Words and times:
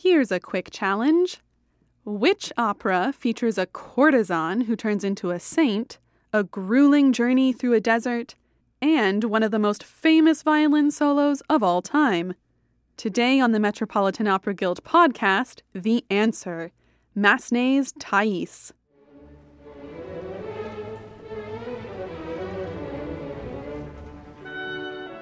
Here's 0.00 0.30
a 0.30 0.38
quick 0.38 0.70
challenge. 0.70 1.38
Which 2.04 2.52
opera 2.56 3.12
features 3.12 3.58
a 3.58 3.66
courtesan 3.66 4.60
who 4.60 4.76
turns 4.76 5.02
into 5.02 5.32
a 5.32 5.40
saint, 5.40 5.98
a 6.32 6.44
grueling 6.44 7.12
journey 7.12 7.52
through 7.52 7.72
a 7.72 7.80
desert, 7.80 8.36
and 8.80 9.24
one 9.24 9.42
of 9.42 9.50
the 9.50 9.58
most 9.58 9.82
famous 9.82 10.44
violin 10.44 10.92
solos 10.92 11.42
of 11.50 11.64
all 11.64 11.82
time? 11.82 12.34
Today 12.96 13.40
on 13.40 13.50
the 13.50 13.58
Metropolitan 13.58 14.28
Opera 14.28 14.54
Guild 14.54 14.84
podcast, 14.84 15.62
the 15.72 16.04
answer 16.08 16.70
Massenet's 17.16 17.92
Thais. 17.98 18.72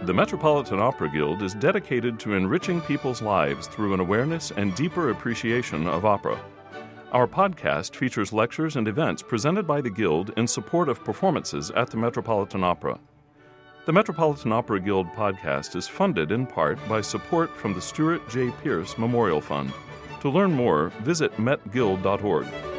The 0.06 0.14
Metropolitan 0.14 0.78
Opera 0.78 1.08
Guild 1.08 1.42
is 1.42 1.54
dedicated 1.54 2.20
to 2.20 2.34
enriching 2.34 2.80
people's 2.80 3.20
lives 3.20 3.66
through 3.66 3.92
an 3.92 3.98
awareness 3.98 4.52
and 4.52 4.72
deeper 4.76 5.10
appreciation 5.10 5.88
of 5.88 6.04
opera. 6.04 6.40
Our 7.10 7.26
podcast 7.26 7.96
features 7.96 8.32
lectures 8.32 8.76
and 8.76 8.86
events 8.86 9.20
presented 9.20 9.66
by 9.66 9.80
the 9.80 9.90
Guild 9.90 10.32
in 10.36 10.46
support 10.46 10.88
of 10.88 11.02
performances 11.02 11.72
at 11.72 11.90
the 11.90 11.96
Metropolitan 11.96 12.62
Opera. 12.62 13.00
The 13.86 13.92
Metropolitan 13.92 14.52
Opera 14.52 14.78
Guild 14.78 15.08
podcast 15.08 15.74
is 15.74 15.88
funded 15.88 16.30
in 16.30 16.46
part 16.46 16.78
by 16.88 17.00
support 17.00 17.50
from 17.56 17.74
the 17.74 17.82
Stuart 17.82 18.28
J. 18.28 18.52
Pierce 18.62 18.96
Memorial 18.96 19.40
Fund. 19.40 19.72
To 20.20 20.30
learn 20.30 20.52
more, 20.52 20.90
visit 21.02 21.32
metguild.org. 21.32 22.75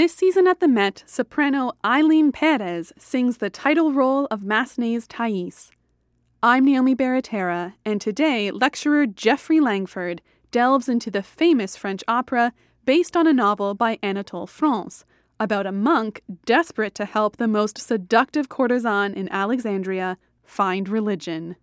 This 0.00 0.14
season 0.14 0.46
at 0.46 0.60
the 0.60 0.66
Met, 0.66 1.04
soprano 1.04 1.72
Ailyn 1.84 2.32
Perez 2.32 2.90
sings 2.96 3.36
the 3.36 3.50
title 3.50 3.92
role 3.92 4.26
of 4.30 4.40
Massenet's 4.40 5.06
Thais. 5.06 5.70
I'm 6.42 6.64
Naomi 6.64 6.96
Baratera, 6.96 7.74
and 7.84 8.00
today 8.00 8.50
lecturer 8.50 9.04
Jeffrey 9.04 9.60
Langford 9.60 10.22
delves 10.50 10.88
into 10.88 11.10
the 11.10 11.22
famous 11.22 11.76
French 11.76 12.02
opera 12.08 12.54
based 12.86 13.14
on 13.14 13.26
a 13.26 13.34
novel 13.34 13.74
by 13.74 13.98
Anatole 14.02 14.46
France 14.46 15.04
about 15.38 15.66
a 15.66 15.70
monk 15.70 16.22
desperate 16.46 16.94
to 16.94 17.04
help 17.04 17.36
the 17.36 17.46
most 17.46 17.76
seductive 17.76 18.48
courtesan 18.48 19.12
in 19.12 19.28
Alexandria 19.28 20.16
find 20.42 20.88
religion. 20.88 21.56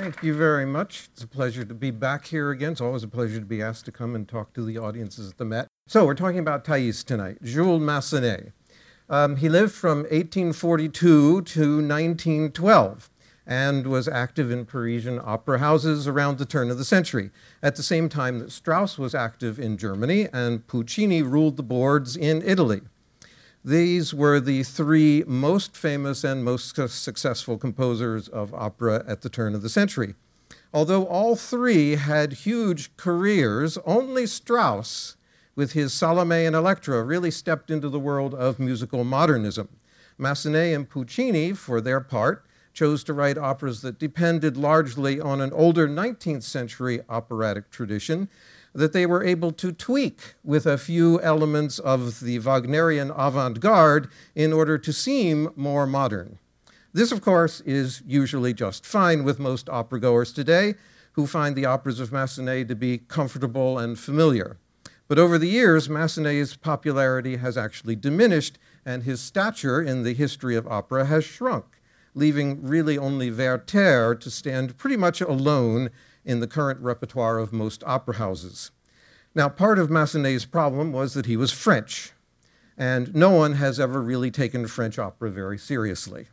Thank 0.00 0.22
you 0.22 0.34
very 0.34 0.66
much. 0.66 1.08
It's 1.14 1.22
a 1.22 1.26
pleasure 1.26 1.64
to 1.64 1.72
be 1.72 1.90
back 1.90 2.26
here 2.26 2.50
again. 2.50 2.72
It's 2.72 2.82
always 2.82 3.02
a 3.02 3.08
pleasure 3.08 3.40
to 3.40 3.46
be 3.46 3.62
asked 3.62 3.86
to 3.86 3.92
come 3.92 4.14
and 4.14 4.28
talk 4.28 4.52
to 4.52 4.62
the 4.62 4.76
audiences 4.76 5.30
at 5.30 5.38
the 5.38 5.46
Met. 5.46 5.68
So, 5.88 6.04
we're 6.04 6.14
talking 6.14 6.38
about 6.38 6.66
Thais 6.66 7.02
tonight, 7.02 7.38
Jules 7.42 7.80
Massenet. 7.80 8.52
Um, 9.08 9.36
he 9.36 9.48
lived 9.48 9.72
from 9.72 10.00
1842 10.00 10.90
to 11.40 11.40
1912 11.40 13.10
and 13.46 13.86
was 13.86 14.06
active 14.06 14.50
in 14.50 14.66
Parisian 14.66 15.18
opera 15.24 15.60
houses 15.60 16.06
around 16.06 16.36
the 16.36 16.44
turn 16.44 16.70
of 16.70 16.76
the 16.76 16.84
century, 16.84 17.30
at 17.62 17.76
the 17.76 17.82
same 17.82 18.10
time 18.10 18.38
that 18.40 18.52
Strauss 18.52 18.98
was 18.98 19.14
active 19.14 19.58
in 19.58 19.78
Germany 19.78 20.28
and 20.30 20.66
Puccini 20.66 21.22
ruled 21.22 21.56
the 21.56 21.62
boards 21.62 22.18
in 22.18 22.42
Italy. 22.42 22.82
These 23.66 24.14
were 24.14 24.38
the 24.38 24.62
three 24.62 25.24
most 25.26 25.76
famous 25.76 26.22
and 26.22 26.44
most 26.44 26.76
successful 26.76 27.58
composers 27.58 28.28
of 28.28 28.54
opera 28.54 29.02
at 29.08 29.22
the 29.22 29.28
turn 29.28 29.56
of 29.56 29.62
the 29.62 29.68
century. 29.68 30.14
Although 30.72 31.04
all 31.06 31.34
three 31.34 31.96
had 31.96 32.32
huge 32.32 32.96
careers, 32.96 33.76
only 33.84 34.24
Strauss, 34.28 35.16
with 35.56 35.72
his 35.72 35.92
Salome 35.92 36.44
and 36.44 36.54
Elektra, 36.54 37.02
really 37.02 37.32
stepped 37.32 37.68
into 37.68 37.88
the 37.88 37.98
world 37.98 38.34
of 38.34 38.60
musical 38.60 39.02
modernism. 39.02 39.68
Massenet 40.16 40.72
and 40.72 40.88
Puccini, 40.88 41.52
for 41.52 41.80
their 41.80 41.98
part, 41.98 42.46
chose 42.72 43.02
to 43.02 43.12
write 43.12 43.36
operas 43.36 43.80
that 43.80 43.98
depended 43.98 44.56
largely 44.56 45.20
on 45.20 45.40
an 45.40 45.52
older 45.52 45.88
19th 45.88 46.44
century 46.44 47.00
operatic 47.08 47.72
tradition 47.72 48.28
that 48.76 48.92
they 48.92 49.06
were 49.06 49.24
able 49.24 49.52
to 49.52 49.72
tweak 49.72 50.34
with 50.44 50.66
a 50.66 50.76
few 50.76 51.20
elements 51.22 51.78
of 51.78 52.20
the 52.20 52.38
Wagnerian 52.38 53.10
avant 53.16 53.58
garde 53.58 54.08
in 54.34 54.52
order 54.52 54.76
to 54.76 54.92
seem 54.92 55.48
more 55.56 55.86
modern. 55.86 56.38
This, 56.92 57.10
of 57.10 57.22
course, 57.22 57.62
is 57.62 58.02
usually 58.06 58.52
just 58.52 58.84
fine 58.84 59.24
with 59.24 59.38
most 59.38 59.68
opera 59.70 60.00
goers 60.00 60.32
today 60.32 60.74
who 61.12 61.26
find 61.26 61.56
the 61.56 61.64
operas 61.64 62.00
of 62.00 62.10
Massenet 62.10 62.68
to 62.68 62.76
be 62.76 62.98
comfortable 62.98 63.78
and 63.78 63.98
familiar. 63.98 64.58
But 65.08 65.18
over 65.18 65.38
the 65.38 65.48
years, 65.48 65.88
Massenet's 65.88 66.56
popularity 66.56 67.36
has 67.36 67.56
actually 67.56 67.96
diminished, 67.96 68.58
and 68.84 69.04
his 69.04 69.20
stature 69.20 69.80
in 69.80 70.02
the 70.02 70.12
history 70.12 70.56
of 70.56 70.66
opera 70.66 71.06
has 71.06 71.24
shrunk, 71.24 71.64
leaving 72.14 72.66
really 72.66 72.98
only 72.98 73.30
Werther 73.30 74.14
to 74.14 74.30
stand 74.30 74.76
pretty 74.76 74.96
much 74.96 75.22
alone 75.22 75.90
in 76.26 76.40
the 76.40 76.46
current 76.46 76.80
repertoire 76.80 77.38
of 77.38 77.52
most 77.52 77.82
opera 77.86 78.16
houses. 78.16 78.72
Now, 79.34 79.48
part 79.48 79.78
of 79.78 79.88
Massenet's 79.88 80.44
problem 80.44 80.92
was 80.92 81.14
that 81.14 81.26
he 81.26 81.36
was 81.36 81.52
French, 81.52 82.12
and 82.76 83.14
no 83.14 83.30
one 83.30 83.54
has 83.54 83.78
ever 83.80 84.02
really 84.02 84.30
taken 84.30 84.66
French 84.66 84.98
opera 84.98 85.30
very 85.30 85.56
seriously. 85.56 86.26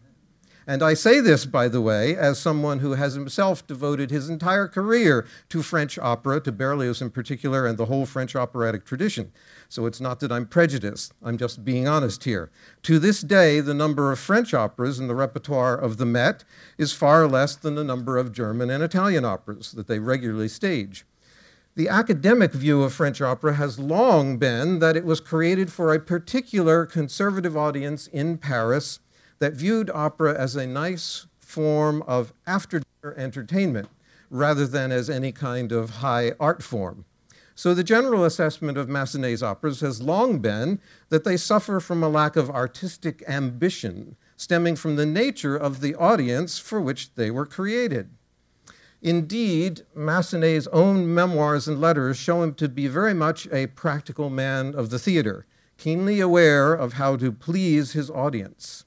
And 0.66 0.82
I 0.82 0.94
say 0.94 1.20
this, 1.20 1.46
by 1.46 1.68
the 1.68 1.82
way, 1.82 2.16
as 2.16 2.40
someone 2.40 2.80
who 2.80 2.94
has 2.94 3.16
himself 3.16 3.66
devoted 3.68 4.12
his 4.12 4.30
entire 4.30 4.68
career 4.68 5.26
to 5.50 5.62
French 5.62 6.00
opera, 6.00 6.40
to 6.42 6.52
Berlioz 6.52 7.02
in 7.02 7.10
particular, 7.10 7.68
and 7.68 7.78
the 7.78 7.86
whole 7.86 8.06
French 8.06 8.36
operatic 8.36 8.86
tradition. 8.86 9.32
So 9.68 9.86
it's 9.86 10.00
not 10.00 10.22
that 10.22 10.32
I'm 10.32 10.46
prejudiced, 10.46 11.14
I'm 11.22 11.38
just 11.38 11.66
being 11.66 11.88
honest 11.88 12.24
here. 12.24 12.50
To 12.84 12.98
this 12.98 13.22
day, 13.22 13.60
the 13.60 13.74
number 13.74 14.12
of 14.12 14.20
French 14.20 14.54
operas 14.54 15.00
in 15.00 15.08
the 15.08 15.16
repertoire 15.16 15.76
of 15.76 15.98
the 15.98 16.06
Met 16.06 16.46
is 16.78 16.94
far 16.94 17.28
less 17.28 17.56
than 17.56 17.76
the 17.76 17.84
number 17.84 18.18
of 18.18 18.32
German 18.32 18.70
and 18.70 18.84
Italian 18.84 19.26
operas 19.26 19.72
that 19.74 19.88
they 19.88 20.00
regularly 20.00 20.48
stage. 20.48 21.06
The 21.76 21.90
academic 21.90 22.54
view 22.54 22.84
of 22.84 22.94
French 22.94 23.20
opera 23.20 23.56
has 23.56 23.80
long 23.80 24.38
been 24.38 24.78
that 24.78 24.96
it 24.96 25.06
was 25.06 25.20
created 25.20 25.72
for 25.72 25.92
a 25.92 26.00
particular 26.00 26.86
conservative 26.86 27.58
audience 27.58 28.06
in 28.06 28.38
Paris 28.38 29.00
that 29.44 29.52
viewed 29.52 29.90
opera 29.90 30.34
as 30.40 30.56
a 30.56 30.66
nice 30.66 31.28
form 31.42 32.02
of 32.04 32.32
after 32.48 32.80
dinner 32.80 33.14
entertainment 33.18 33.90
rather 34.30 34.66
than 34.66 34.90
as 34.90 35.10
any 35.10 35.34
kind 35.34 35.74
of 35.74 35.98
high 35.98 36.32
art 36.40 36.64
form. 36.64 37.04
So 37.54 37.74
the 37.74 37.84
general 37.84 38.24
assessment 38.24 38.78
of 38.78 38.88
Massenet's 38.88 39.44
operas 39.44 39.82
has 39.82 40.02
long 40.02 40.40
been 40.40 40.80
that 41.10 41.26
they 41.26 41.36
suffer 41.36 41.82
from 41.82 42.02
a 42.02 42.08
lack 42.08 42.38
of 42.38 42.50
artistic 42.50 43.22
ambition 43.28 44.16
stemming 44.38 44.78
from 44.78 44.96
the 44.96 45.06
nature 45.06 45.58
of 45.58 45.82
the 45.82 45.94
audience 45.96 46.58
for 46.58 46.80
which 46.80 47.14
they 47.16 47.30
were 47.30 47.46
created. 47.46 48.12
Indeed, 49.02 49.82
Massenet's 49.94 50.68
own 50.68 51.14
memoirs 51.14 51.68
and 51.68 51.82
letters 51.82 52.16
show 52.16 52.44
him 52.44 52.54
to 52.54 52.70
be 52.70 52.88
very 52.88 53.14
much 53.14 53.50
a 53.52 53.68
practical 53.68 54.30
man 54.30 54.74
of 54.74 54.90
the 54.90 55.00
theater, 55.00 55.46
keenly 55.78 56.22
aware 56.22 56.74
of 56.74 56.94
how 56.94 57.18
to 57.18 57.34
please 57.34 57.92
his 57.92 58.10
audience. 58.10 58.86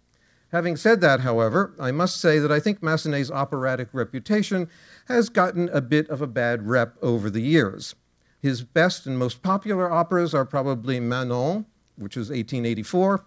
Having 0.57 0.77
said 0.77 1.03
that, 1.03 1.21
however, 1.21 1.75
I 1.79 1.91
must 1.91 2.17
say 2.17 2.39
that 2.39 2.51
I 2.51 2.61
think 2.61 2.83
Massenet's 2.83 3.31
operatic 3.31 3.89
reputation 3.93 4.71
has 5.07 5.29
gotten 5.29 5.69
a 5.69 5.83
bit 5.83 6.09
of 6.09 6.23
a 6.23 6.27
bad 6.27 6.67
rep 6.67 6.97
over 7.03 7.29
the 7.29 7.43
years. 7.43 7.95
His 8.41 8.63
best 8.63 9.05
and 9.05 9.19
most 9.19 9.43
popular 9.43 9.93
operas 9.93 10.33
are 10.33 10.47
probably 10.47 10.99
Manon, 10.99 11.67
which 11.97 12.17
was 12.17 12.31
1884, 12.31 13.27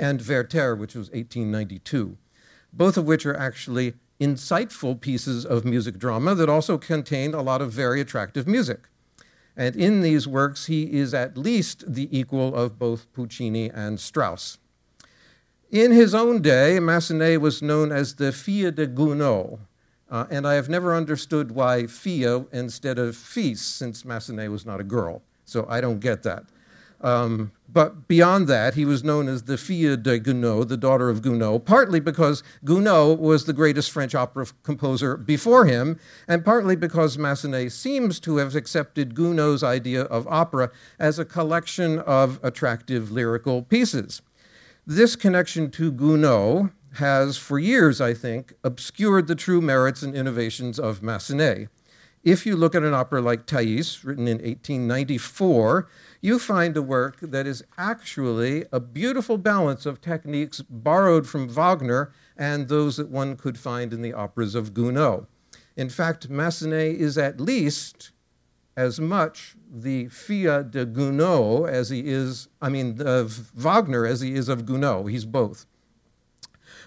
and 0.00 0.26
Werther, 0.26 0.74
which 0.74 0.94
was 0.94 1.10
1892, 1.10 2.16
both 2.72 2.96
of 2.96 3.04
which 3.04 3.26
are 3.26 3.36
actually 3.36 3.92
insightful 4.18 4.98
pieces 4.98 5.44
of 5.44 5.66
music 5.66 5.98
drama 5.98 6.34
that 6.34 6.48
also 6.48 6.78
contain 6.78 7.34
a 7.34 7.42
lot 7.42 7.60
of 7.60 7.72
very 7.72 8.00
attractive 8.00 8.48
music. 8.48 8.88
And 9.54 9.76
in 9.76 10.00
these 10.00 10.26
works, 10.26 10.64
he 10.64 10.94
is 10.94 11.12
at 11.12 11.36
least 11.36 11.92
the 11.92 12.08
equal 12.18 12.54
of 12.54 12.78
both 12.78 13.12
Puccini 13.12 13.68
and 13.68 14.00
Strauss. 14.00 14.56
In 15.70 15.92
his 15.92 16.14
own 16.14 16.40
day, 16.40 16.78
Massenet 16.80 17.42
was 17.42 17.60
known 17.60 17.92
as 17.92 18.14
the 18.14 18.32
fille 18.32 18.70
de 18.70 18.86
Gounod, 18.86 19.58
uh, 20.10 20.24
and 20.30 20.46
I 20.46 20.54
have 20.54 20.70
never 20.70 20.94
understood 20.94 21.50
why 21.50 21.86
fille 21.86 22.48
instead 22.52 22.98
of 22.98 23.14
fils, 23.14 23.60
since 23.60 24.02
Massenet 24.02 24.50
was 24.50 24.64
not 24.64 24.80
a 24.80 24.84
girl. 24.84 25.20
So 25.44 25.66
I 25.68 25.82
don't 25.82 26.00
get 26.00 26.22
that. 26.22 26.44
Um, 27.02 27.52
but 27.70 28.08
beyond 28.08 28.48
that, 28.48 28.74
he 28.74 28.86
was 28.86 29.04
known 29.04 29.28
as 29.28 29.42
the 29.42 29.58
fille 29.58 29.98
de 29.98 30.18
Gounod, 30.18 30.68
the 30.68 30.78
daughter 30.78 31.10
of 31.10 31.20
Gounod, 31.20 31.66
partly 31.66 32.00
because 32.00 32.42
Gounod 32.64 33.18
was 33.18 33.44
the 33.44 33.52
greatest 33.52 33.90
French 33.90 34.14
opera 34.14 34.46
composer 34.62 35.18
before 35.18 35.66
him, 35.66 35.98
and 36.26 36.46
partly 36.46 36.76
because 36.76 37.18
Massenet 37.18 37.72
seems 37.72 38.18
to 38.20 38.38
have 38.38 38.56
accepted 38.56 39.14
Gounod's 39.14 39.62
idea 39.62 40.04
of 40.04 40.26
opera 40.28 40.70
as 40.98 41.18
a 41.18 41.26
collection 41.26 41.98
of 41.98 42.40
attractive 42.42 43.10
lyrical 43.12 43.62
pieces. 43.62 44.22
This 44.90 45.16
connection 45.16 45.70
to 45.72 45.92
Gounod 45.92 46.72
has, 46.94 47.36
for 47.36 47.58
years, 47.58 48.00
I 48.00 48.14
think, 48.14 48.54
obscured 48.64 49.26
the 49.26 49.34
true 49.34 49.60
merits 49.60 50.02
and 50.02 50.14
innovations 50.14 50.78
of 50.78 51.02
Massenet. 51.02 51.68
If 52.24 52.46
you 52.46 52.56
look 52.56 52.74
at 52.74 52.82
an 52.82 52.94
opera 52.94 53.20
like 53.20 53.44
Thais, 53.44 54.02
written 54.02 54.26
in 54.26 54.38
1894, 54.38 55.90
you 56.22 56.38
find 56.38 56.74
a 56.74 56.80
work 56.80 57.18
that 57.20 57.46
is 57.46 57.62
actually 57.76 58.64
a 58.72 58.80
beautiful 58.80 59.36
balance 59.36 59.84
of 59.84 60.00
techniques 60.00 60.62
borrowed 60.62 61.28
from 61.28 61.50
Wagner 61.50 62.10
and 62.34 62.68
those 62.68 62.96
that 62.96 63.10
one 63.10 63.36
could 63.36 63.58
find 63.58 63.92
in 63.92 64.00
the 64.00 64.14
operas 64.14 64.54
of 64.54 64.72
Gounod. 64.72 65.26
In 65.76 65.90
fact, 65.90 66.30
Massenet 66.30 66.96
is 66.96 67.18
at 67.18 67.42
least 67.42 68.12
as 68.78 69.00
much 69.00 69.56
the 69.68 70.06
fille 70.06 70.62
de 70.62 70.86
Gounod 70.86 71.68
as 71.68 71.88
he 71.88 72.06
is, 72.06 72.46
I 72.62 72.68
mean, 72.68 73.02
of 73.04 73.50
Wagner 73.52 74.06
as 74.06 74.20
he 74.20 74.34
is 74.34 74.48
of 74.48 74.66
Gounod. 74.66 75.10
He's 75.10 75.24
both. 75.24 75.66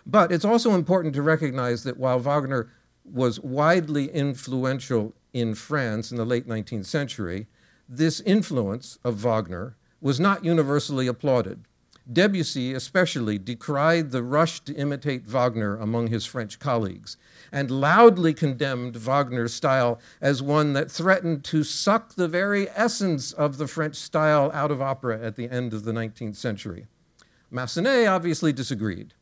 But 0.05 0.31
it's 0.31 0.45
also 0.45 0.71
important 0.71 1.13
to 1.15 1.21
recognize 1.21 1.83
that 1.83 1.97
while 1.97 2.17
Wagner 2.17 2.71
was 3.03 3.41
widely 3.41 4.09
influential 4.09 5.13
in 5.33 5.53
France 5.53 6.11
in 6.11 6.17
the 6.17 6.23
late 6.23 6.47
19th 6.47 6.85
century, 6.85 7.47
this 7.89 8.21
influence 8.21 8.97
of 9.03 9.15
Wagner 9.15 9.75
was 9.99 10.17
not 10.17 10.45
universally 10.45 11.07
applauded. 11.07 11.65
Debussy 12.11 12.73
especially 12.73 13.37
decried 13.37 14.11
the 14.11 14.23
rush 14.23 14.61
to 14.61 14.73
imitate 14.73 15.25
Wagner 15.25 15.77
among 15.77 16.07
his 16.07 16.25
French 16.25 16.59
colleagues 16.59 17.15
and 17.51 17.69
loudly 17.69 18.33
condemned 18.33 18.95
Wagner's 18.95 19.53
style 19.53 19.99
as 20.19 20.41
one 20.41 20.73
that 20.73 20.91
threatened 20.91 21.43
to 21.45 21.63
suck 21.63 22.15
the 22.15 22.27
very 22.27 22.69
essence 22.69 23.31
of 23.31 23.57
the 23.57 23.67
French 23.67 23.95
style 23.95 24.49
out 24.53 24.71
of 24.71 24.81
opera 24.81 25.19
at 25.21 25.35
the 25.35 25.49
end 25.49 25.73
of 25.73 25.83
the 25.83 25.91
19th 25.91 26.35
century. 26.35 26.87
Massenet 27.51 28.09
obviously 28.09 28.51
disagreed. 28.51 29.13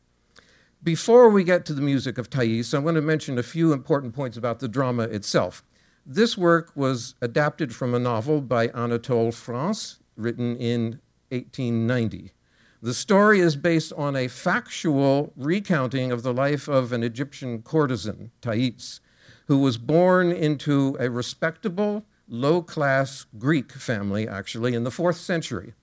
Before 0.82 1.28
we 1.28 1.44
get 1.44 1.66
to 1.66 1.74
the 1.74 1.82
music 1.82 2.16
of 2.16 2.30
Thais, 2.30 2.72
I 2.72 2.78
want 2.78 2.94
to 2.94 3.02
mention 3.02 3.38
a 3.38 3.42
few 3.42 3.72
important 3.72 4.14
points 4.14 4.38
about 4.38 4.60
the 4.60 4.68
drama 4.68 5.02
itself. 5.02 5.62
This 6.06 6.38
work 6.38 6.72
was 6.74 7.14
adapted 7.20 7.74
from 7.74 7.94
a 7.94 7.98
novel 7.98 8.40
by 8.40 8.68
Anatole 8.68 9.32
France, 9.32 9.98
written 10.16 10.56
in 10.56 11.00
1890. 11.28 12.32
The 12.82 12.94
story 12.94 13.40
is 13.40 13.56
based 13.56 13.92
on 13.92 14.16
a 14.16 14.28
factual 14.28 15.34
recounting 15.36 16.10
of 16.10 16.22
the 16.22 16.32
life 16.32 16.66
of 16.66 16.92
an 16.92 17.02
Egyptian 17.02 17.60
courtesan, 17.60 18.30
Thais, 18.40 19.00
who 19.48 19.58
was 19.58 19.76
born 19.76 20.32
into 20.32 20.96
a 20.98 21.10
respectable, 21.10 22.06
low 22.26 22.62
class 22.62 23.26
Greek 23.36 23.72
family, 23.72 24.26
actually, 24.26 24.74
in 24.74 24.84
the 24.84 24.90
fourth 24.90 25.18
century, 25.18 25.74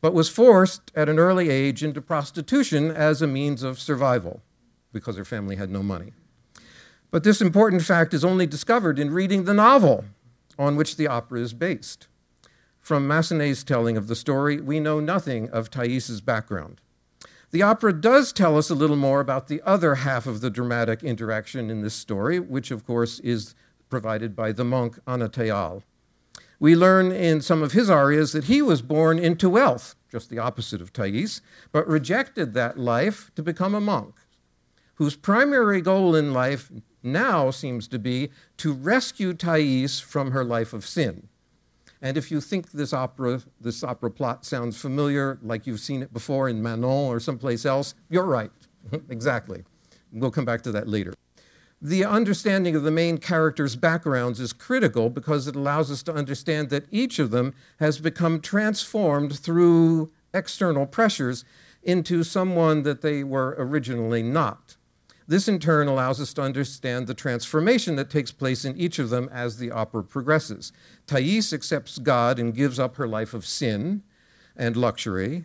but 0.00 0.14
was 0.14 0.30
forced 0.30 0.90
at 0.94 1.10
an 1.10 1.18
early 1.18 1.50
age 1.50 1.84
into 1.84 2.00
prostitution 2.00 2.90
as 2.90 3.20
a 3.20 3.26
means 3.26 3.62
of 3.62 3.78
survival 3.78 4.40
because 4.94 5.18
her 5.18 5.26
family 5.26 5.56
had 5.56 5.70
no 5.70 5.82
money. 5.82 6.14
But 7.10 7.22
this 7.22 7.42
important 7.42 7.82
fact 7.82 8.14
is 8.14 8.24
only 8.24 8.46
discovered 8.46 8.98
in 8.98 9.12
reading 9.12 9.44
the 9.44 9.52
novel 9.52 10.06
on 10.58 10.76
which 10.76 10.96
the 10.96 11.06
opera 11.06 11.40
is 11.40 11.52
based. 11.52 12.08
From 12.80 13.06
Massenet's 13.06 13.62
telling 13.62 13.96
of 13.96 14.08
the 14.08 14.16
story, 14.16 14.60
we 14.60 14.80
know 14.80 15.00
nothing 15.00 15.48
of 15.50 15.70
Thais's 15.70 16.20
background. 16.20 16.80
The 17.50 17.62
opera 17.62 17.92
does 17.92 18.32
tell 18.32 18.56
us 18.56 18.70
a 18.70 18.74
little 18.74 18.96
more 18.96 19.20
about 19.20 19.48
the 19.48 19.60
other 19.64 19.96
half 19.96 20.26
of 20.26 20.40
the 20.40 20.50
dramatic 20.50 21.02
interaction 21.02 21.68
in 21.68 21.82
this 21.82 21.94
story, 21.94 22.38
which, 22.38 22.70
of 22.70 22.86
course, 22.86 23.18
is 23.20 23.54
provided 23.88 24.36
by 24.36 24.52
the 24.52 24.64
monk 24.64 24.98
Anatayal. 25.06 25.82
We 26.60 26.76
learn 26.76 27.10
in 27.10 27.40
some 27.40 27.62
of 27.62 27.72
his 27.72 27.90
arias 27.90 28.32
that 28.32 28.44
he 28.44 28.62
was 28.62 28.82
born 28.82 29.18
into 29.18 29.48
wealth, 29.48 29.96
just 30.10 30.30
the 30.30 30.38
opposite 30.38 30.80
of 30.80 30.92
Thais, 30.92 31.40
but 31.72 31.88
rejected 31.88 32.54
that 32.54 32.78
life 32.78 33.30
to 33.34 33.42
become 33.42 33.74
a 33.74 33.80
monk, 33.80 34.14
whose 34.96 35.16
primary 35.16 35.80
goal 35.80 36.14
in 36.14 36.32
life 36.32 36.70
now 37.02 37.50
seems 37.50 37.88
to 37.88 37.98
be 37.98 38.30
to 38.58 38.72
rescue 38.72 39.32
Thais 39.32 39.98
from 40.00 40.32
her 40.32 40.44
life 40.44 40.72
of 40.72 40.86
sin. 40.86 41.29
And 42.02 42.16
if 42.16 42.30
you 42.30 42.40
think 42.40 42.72
this 42.72 42.92
opera, 42.92 43.42
this 43.60 43.84
opera 43.84 44.10
plot 44.10 44.44
sounds 44.44 44.80
familiar, 44.80 45.38
like 45.42 45.66
you've 45.66 45.80
seen 45.80 46.02
it 46.02 46.12
before 46.12 46.48
in 46.48 46.62
Manon 46.62 46.84
or 46.84 47.20
someplace 47.20 47.66
else, 47.66 47.94
you're 48.08 48.24
right. 48.24 48.50
exactly. 49.10 49.64
We'll 50.12 50.30
come 50.30 50.44
back 50.44 50.62
to 50.62 50.72
that 50.72 50.88
later. 50.88 51.12
The 51.82 52.04
understanding 52.04 52.76
of 52.76 52.82
the 52.82 52.90
main 52.90 53.18
characters' 53.18 53.74
backgrounds 53.74 54.38
is 54.38 54.52
critical 54.52 55.08
because 55.08 55.46
it 55.46 55.56
allows 55.56 55.90
us 55.90 56.02
to 56.04 56.12
understand 56.12 56.68
that 56.70 56.86
each 56.90 57.18
of 57.18 57.30
them 57.30 57.54
has 57.78 57.98
become 58.00 58.40
transformed 58.40 59.38
through 59.38 60.10
external 60.34 60.86
pressures 60.86 61.44
into 61.82 62.22
someone 62.22 62.82
that 62.82 63.00
they 63.00 63.24
were 63.24 63.54
originally 63.58 64.22
not. 64.22 64.76
This 65.30 65.46
in 65.46 65.60
turn 65.60 65.86
allows 65.86 66.20
us 66.20 66.34
to 66.34 66.42
understand 66.42 67.06
the 67.06 67.14
transformation 67.14 67.94
that 67.94 68.10
takes 68.10 68.32
place 68.32 68.64
in 68.64 68.76
each 68.76 68.98
of 68.98 69.10
them 69.10 69.28
as 69.30 69.58
the 69.58 69.70
opera 69.70 70.02
progresses. 70.02 70.72
Thais 71.06 71.52
accepts 71.52 72.00
God 72.00 72.40
and 72.40 72.52
gives 72.52 72.80
up 72.80 72.96
her 72.96 73.06
life 73.06 73.32
of 73.32 73.46
sin 73.46 74.02
and 74.56 74.76
luxury 74.76 75.44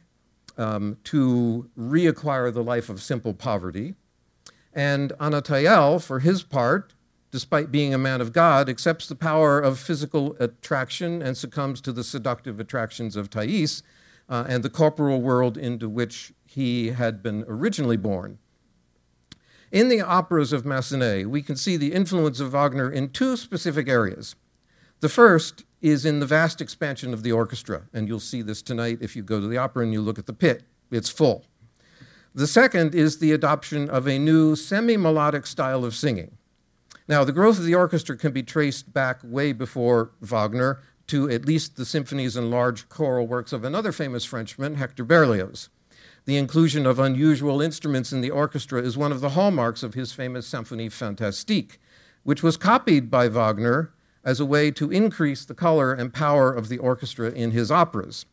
um, 0.57 0.97
to 1.03 1.69
reacquire 1.77 2.51
the 2.51 2.63
life 2.63 2.89
of 2.89 2.99
simple 2.99 3.35
poverty. 3.35 3.93
And 4.73 5.13
Anatayal, 5.19 5.99
for 5.99 6.17
his 6.17 6.41
part, 6.41 6.95
despite 7.29 7.71
being 7.71 7.93
a 7.93 7.99
man 7.99 8.21
of 8.21 8.33
God, 8.33 8.67
accepts 8.67 9.07
the 9.07 9.13
power 9.13 9.59
of 9.59 9.77
physical 9.77 10.35
attraction 10.39 11.21
and 11.21 11.37
succumbs 11.37 11.79
to 11.81 11.91
the 11.91 12.03
seductive 12.03 12.59
attractions 12.59 13.15
of 13.15 13.29
Thais 13.29 13.83
uh, 14.29 14.45
and 14.49 14.63
the 14.63 14.69
corporal 14.71 15.21
world 15.21 15.59
into 15.59 15.87
which 15.87 16.33
he 16.47 16.87
had 16.87 17.21
been 17.21 17.45
originally 17.47 17.97
born. 17.97 18.39
In 19.75 19.89
the 19.89 19.99
operas 19.99 20.53
of 20.53 20.63
Massenet, 20.63 21.25
we 21.25 21.41
can 21.41 21.57
see 21.57 21.75
the 21.75 21.91
influence 21.91 22.39
of 22.39 22.51
Wagner 22.53 22.89
in 22.89 23.09
two 23.09 23.35
specific 23.35 23.89
areas. 23.89 24.37
The 25.01 25.09
first 25.09 25.65
is 25.81 26.05
in 26.05 26.21
the 26.21 26.25
vast 26.25 26.61
expansion 26.61 27.13
of 27.13 27.23
the 27.23 27.33
orchestra, 27.33 27.81
and 27.91 28.07
you'll 28.07 28.21
see 28.21 28.41
this 28.41 28.61
tonight 28.61 28.99
if 29.01 29.17
you 29.17 29.21
go 29.21 29.41
to 29.41 29.47
the 29.47 29.57
opera 29.57 29.83
and 29.83 29.91
you 29.91 29.99
look 29.99 30.17
at 30.17 30.27
the 30.27 30.31
pit. 30.31 30.63
It's 30.91 31.09
full. 31.09 31.43
The 32.33 32.47
second 32.47 32.95
is 32.95 33.17
the 33.17 33.33
adoption 33.33 33.89
of 33.89 34.07
a 34.07 34.17
new 34.17 34.55
semi 34.55 34.95
melodic 34.95 35.45
style 35.45 35.83
of 35.83 35.93
singing. 35.93 36.37
Now, 37.09 37.25
the 37.25 37.33
growth 37.33 37.59
of 37.59 37.65
the 37.65 37.75
orchestra 37.75 38.15
can 38.15 38.31
be 38.31 38.43
traced 38.43 38.93
back 38.93 39.19
way 39.25 39.51
before 39.51 40.11
Wagner 40.21 40.79
to 41.07 41.29
at 41.29 41.45
least 41.45 41.75
the 41.75 41.83
symphonies 41.83 42.37
and 42.37 42.49
large 42.49 42.87
choral 42.87 43.27
works 43.27 43.51
of 43.51 43.65
another 43.65 43.91
famous 43.91 44.23
Frenchman, 44.23 44.75
Hector 44.75 45.03
Berlioz. 45.03 45.67
The 46.25 46.37
inclusion 46.37 46.87
of 46.87 46.97
unusual 46.97 47.61
instruments 47.61 48.11
in 48.11 48.21
the 48.21 48.31
orchestra 48.31 48.81
is 48.81 48.97
one 48.97 49.11
of 49.11 49.21
the 49.21 49.29
hallmarks 49.29 49.83
of 49.83 49.93
his 49.93 50.11
famous 50.11 50.49
Symphonie 50.49 50.91
Fantastique, 50.91 51.79
which 52.23 52.41
was 52.41 52.57
copied 52.57 53.11
by 53.11 53.27
Wagner 53.27 53.93
as 54.23 54.39
a 54.39 54.45
way 54.45 54.71
to 54.71 54.91
increase 54.91 55.45
the 55.45 55.53
color 55.53 55.93
and 55.93 56.11
power 56.11 56.51
of 56.51 56.67
the 56.67 56.79
orchestra 56.79 57.29
in 57.29 57.51
his 57.51 57.71
operas. 57.71 58.25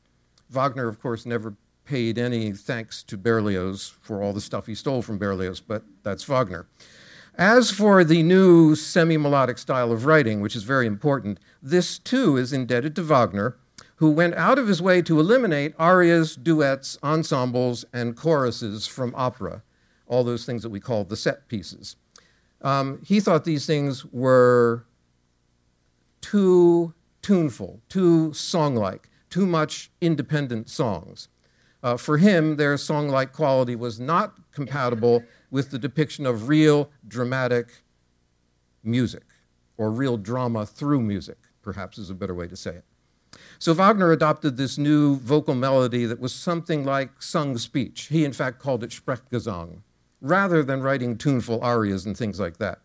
Wagner, 0.49 0.89
of 0.89 1.01
course, 1.01 1.27
never 1.27 1.55
paid 1.85 2.17
any 2.17 2.53
thanks 2.53 3.03
to 3.03 3.19
Berlioz 3.19 3.93
for 4.01 4.23
all 4.23 4.33
the 4.33 4.41
stuff 4.41 4.67
he 4.67 4.75
stole 4.75 5.03
from 5.03 5.19
Berlioz, 5.19 5.61
but 5.61 5.83
that's 6.03 6.25
Wagner. 6.25 6.67
As 7.35 7.71
for 7.71 8.05
the 8.05 8.23
new 8.23 8.75
semi 8.75 9.19
melodic 9.19 9.59
style 9.59 9.93
of 9.93 10.07
writing, 10.07 10.41
which 10.41 10.57
is 10.57 10.63
very 10.63 10.87
important, 10.87 11.39
this 11.63 11.99
too 11.99 12.39
is 12.39 12.55
indebted 12.55 12.97
to 12.97 13.03
Wagner 13.03 13.57
who 14.03 14.11
went 14.11 14.35
out 14.35 14.59
of 14.59 14.67
his 14.67 14.83
way 14.83 15.01
to 15.01 15.21
eliminate 15.21 15.73
arias, 15.79 16.35
duets, 16.35 16.99
ensembles, 17.05 17.85
and 17.93 18.17
choruses 18.17 18.85
from 18.85 19.15
opera, 19.17 19.63
all 20.09 20.25
those 20.25 20.45
things 20.45 20.65
that 20.65 20.71
we 20.71 20.81
call 20.81 21.05
the 21.05 21.15
set 21.15 21.47
pieces. 21.47 21.95
Um, 22.63 22.99
he 23.05 23.21
thought 23.21 23.45
these 23.45 23.65
things 23.65 24.05
were 24.07 24.85
too 26.21 26.93
tuneful, 27.23 27.81
too 27.89 28.33
song 28.33 28.75
like, 28.75 29.09
too 29.31 29.47
much 29.47 29.93
independent 30.01 30.69
songs. 30.69 31.29
Uh, 31.85 31.97
for 31.97 32.19
him, 32.19 32.57
their 32.57 32.77
song 32.77 33.09
like 33.09 33.33
quality 33.33 33.77
was 33.77 34.01
not 34.01 34.35
compatible 34.51 35.23
with 35.53 35.71
the 35.71 35.79
depiction 35.79 36.27
of 36.27 36.49
real 36.49 36.91
dramatic 37.07 37.69
music, 38.83 39.27
or 39.77 39.93
real 39.93 40.17
drama 40.17 40.67
through 40.67 41.03
music, 41.03 41.39
perhaps 41.63 41.99
is 41.99 42.11
a 42.11 42.15
better 42.15 42.35
way 42.35 42.49
to 42.49 42.57
say 42.57 42.73
it. 42.73 42.85
So 43.63 43.73
Wagner 43.75 44.11
adopted 44.11 44.57
this 44.57 44.77
new 44.77 45.19
vocal 45.19 45.55
melody 45.55 46.05
that 46.07 46.19
was 46.19 46.35
something 46.35 46.85
like 46.85 47.23
sung 47.23 47.57
speech. 47.59 48.09
He, 48.11 48.25
in 48.25 48.33
fact, 48.33 48.59
called 48.59 48.83
it 48.83 48.91
Sprechgesang, 48.91 49.83
rather 50.21 50.65
than 50.65 50.83
writing 50.83 51.17
tuneful 51.17 51.63
arias 51.63 52.05
and 52.05 52.17
things 52.19 52.41
like 52.41 52.57
that. 52.57 52.81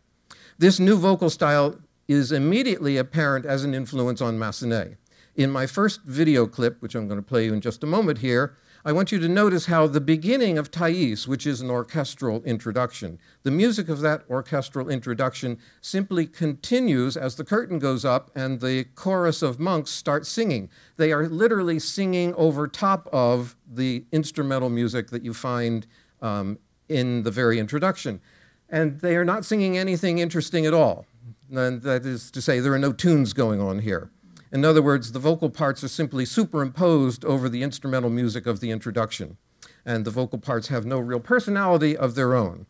This 0.60 0.80
new 0.80 0.96
vocal 0.96 1.32
style 1.32 1.80
is 2.08 2.32
immediately 2.32 2.96
apparent 2.96 3.44
as 3.44 3.64
an 3.64 3.74
influence 3.74 4.22
on 4.22 4.38
Massenet. 4.38 4.98
In 5.36 5.50
my 5.50 5.66
first 5.66 6.04
video 6.04 6.46
clip, 6.46 6.80
which 6.80 6.94
I'm 6.94 7.08
going 7.08 7.20
to 7.20 7.28
play 7.28 7.46
you 7.46 7.56
in 7.56 7.62
just 7.62 7.82
a 7.82 7.88
moment 7.88 8.20
here, 8.20 8.56
I 8.88 8.94
want 8.94 9.12
you 9.12 9.20
to 9.20 9.28
notice 9.28 9.66
how 9.66 9.86
the 9.88 10.00
beginning 10.00 10.58
of 10.58 10.72
Thais, 10.72 11.28
which 11.28 11.46
is 11.46 11.60
an 11.60 11.70
orchestral 11.70 12.42
introduction, 12.44 13.20
the 13.44 13.52
music 13.52 13.90
of 13.90 14.00
that 14.00 14.24
orchestral 14.30 14.88
introduction 14.88 15.60
simply 15.82 16.26
continues 16.26 17.18
as 17.18 17.36
the 17.36 17.44
curtain 17.44 17.80
goes 17.80 18.06
up 18.06 18.32
and 18.34 18.62
the 18.62 18.86
chorus 18.96 19.42
of 19.42 19.60
monks 19.60 19.92
start 19.92 20.26
singing. 20.26 20.70
They 20.96 21.12
are 21.12 21.28
literally 21.28 21.80
singing 21.80 22.34
over 22.36 22.66
top 22.66 23.10
of 23.12 23.58
the 23.70 24.06
instrumental 24.14 24.70
music 24.70 25.10
that 25.10 25.22
you 25.22 25.34
find 25.34 25.86
um, 26.22 26.58
in 26.88 27.24
the 27.24 27.32
very 27.32 27.60
introduction. 27.60 28.22
And 28.70 29.02
they 29.02 29.18
are 29.18 29.26
not 29.26 29.44
singing 29.44 29.78
anything 29.78 30.20
interesting 30.20 30.66
at 30.66 30.74
all. 30.74 31.06
And 31.52 31.82
that 31.82 32.06
is 32.06 32.32
to 32.32 32.42
say, 32.42 32.62
there 32.62 32.72
are 32.72 32.80
no 32.80 32.94
tunes 32.94 33.34
going 33.34 33.60
on 33.60 33.80
here. 33.80 34.12
In 34.58 34.66
other 34.66 34.82
words, 34.82 35.12
the 35.12 35.20
vocal 35.20 35.52
parts 35.52 35.84
are 35.84 35.88
simply 35.88 36.26
superimposed 36.26 37.24
over 37.24 37.48
the 37.48 37.62
instrumental 37.62 38.10
music 38.10 38.48
of 38.48 38.60
the 38.60 38.72
introduction, 38.72 39.38
and 39.86 40.04
the 40.04 40.10
vocal 40.10 40.40
parts 40.40 40.70
have 40.70 40.84
no 40.84 40.98
real 40.98 41.20
personality 41.20 41.96
of 41.96 42.16
their 42.16 42.34
own. 42.34 42.66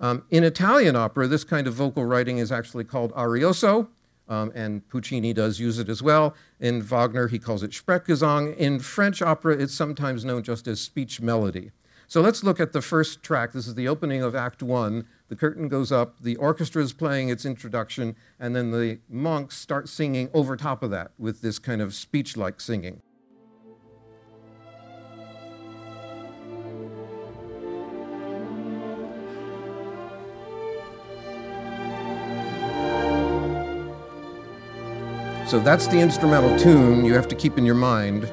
Um, 0.00 0.24
in 0.30 0.42
Italian 0.42 0.96
opera, 0.96 1.28
this 1.28 1.44
kind 1.44 1.68
of 1.68 1.74
vocal 1.74 2.04
writing 2.04 2.38
is 2.38 2.50
actually 2.50 2.82
called 2.82 3.12
arioso, 3.12 3.86
um, 4.28 4.50
and 4.52 4.88
Puccini 4.88 5.32
does 5.32 5.60
use 5.60 5.78
it 5.78 5.88
as 5.88 6.02
well. 6.02 6.34
In 6.58 6.82
Wagner, 6.82 7.28
he 7.28 7.38
calls 7.38 7.62
it 7.62 7.70
Sprechgesang. 7.70 8.56
In 8.56 8.80
French 8.80 9.22
opera, 9.22 9.54
it's 9.54 9.72
sometimes 9.72 10.24
known 10.24 10.42
just 10.42 10.66
as 10.66 10.80
speech 10.80 11.20
melody. 11.20 11.70
So 12.10 12.22
let's 12.22 12.42
look 12.42 12.58
at 12.58 12.72
the 12.72 12.80
first 12.80 13.22
track. 13.22 13.52
This 13.52 13.66
is 13.66 13.74
the 13.74 13.86
opening 13.86 14.22
of 14.22 14.34
Act 14.34 14.62
One. 14.62 15.06
The 15.28 15.36
curtain 15.36 15.68
goes 15.68 15.92
up, 15.92 16.18
the 16.22 16.36
orchestra 16.36 16.82
is 16.82 16.94
playing 16.94 17.28
its 17.28 17.44
introduction, 17.44 18.16
and 18.40 18.56
then 18.56 18.70
the 18.70 19.00
monks 19.10 19.58
start 19.58 19.90
singing 19.90 20.30
over 20.32 20.56
top 20.56 20.82
of 20.82 20.90
that 20.90 21.10
with 21.18 21.42
this 21.42 21.58
kind 21.58 21.82
of 21.82 21.94
speech 21.94 22.34
like 22.34 22.62
singing. 22.62 23.02
So 35.46 35.60
that's 35.60 35.86
the 35.88 35.98
instrumental 35.98 36.58
tune 36.58 37.04
you 37.04 37.12
have 37.12 37.28
to 37.28 37.34
keep 37.34 37.58
in 37.58 37.66
your 37.66 37.74
mind. 37.74 38.30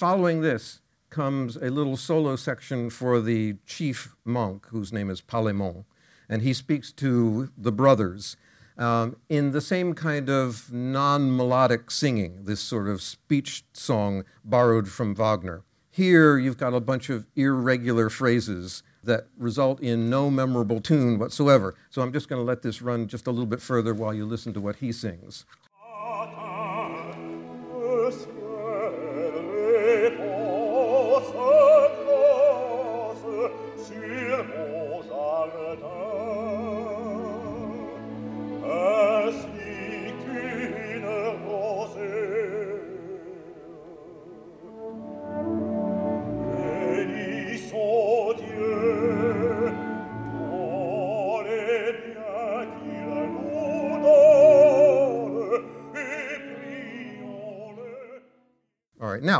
Following 0.00 0.40
this, 0.40 0.80
comes 1.10 1.56
a 1.56 1.68
little 1.68 1.94
solo 1.94 2.34
section 2.34 2.88
for 2.88 3.20
the 3.20 3.54
chief 3.66 4.16
monk, 4.24 4.66
whose 4.68 4.94
name 4.94 5.10
is 5.10 5.20
Palemon, 5.20 5.84
and 6.26 6.40
he 6.40 6.54
speaks 6.54 6.90
to 6.90 7.50
the 7.54 7.70
brothers 7.70 8.34
um, 8.78 9.16
in 9.28 9.50
the 9.50 9.60
same 9.60 9.92
kind 9.92 10.30
of 10.30 10.72
non 10.72 11.36
melodic 11.36 11.90
singing, 11.90 12.44
this 12.44 12.60
sort 12.60 12.88
of 12.88 13.02
speech 13.02 13.62
song 13.74 14.24
borrowed 14.42 14.88
from 14.88 15.14
Wagner. 15.14 15.64
Here, 15.90 16.38
you've 16.38 16.56
got 16.56 16.72
a 16.72 16.80
bunch 16.80 17.10
of 17.10 17.26
irregular 17.36 18.08
phrases 18.08 18.82
that 19.04 19.26
result 19.36 19.80
in 19.80 20.08
no 20.08 20.30
memorable 20.30 20.80
tune 20.80 21.18
whatsoever. 21.18 21.74
So 21.90 22.00
I'm 22.00 22.12
just 22.14 22.26
going 22.26 22.40
to 22.40 22.46
let 22.46 22.62
this 22.62 22.80
run 22.80 23.06
just 23.06 23.26
a 23.26 23.30
little 23.30 23.44
bit 23.44 23.60
further 23.60 23.92
while 23.92 24.14
you 24.14 24.24
listen 24.24 24.54
to 24.54 24.62
what 24.62 24.76
he 24.76 24.92
sings. 24.92 25.44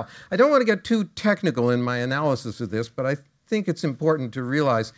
Now, 0.01 0.09
I 0.31 0.37
don't 0.37 0.51
want 0.51 0.61
to 0.61 0.67
get 0.67 0.85
too 0.85 1.05
technical 1.15 1.71
in 1.71 1.83
my 1.83 1.99
analysis 1.99 2.61
of 2.61 2.71
this, 2.71 2.89
but 2.89 3.07
I 3.07 3.17
think 3.47 3.69
it's 3.69 3.85
important 3.85 4.33
to 4.35 4.43
realize 4.43 4.93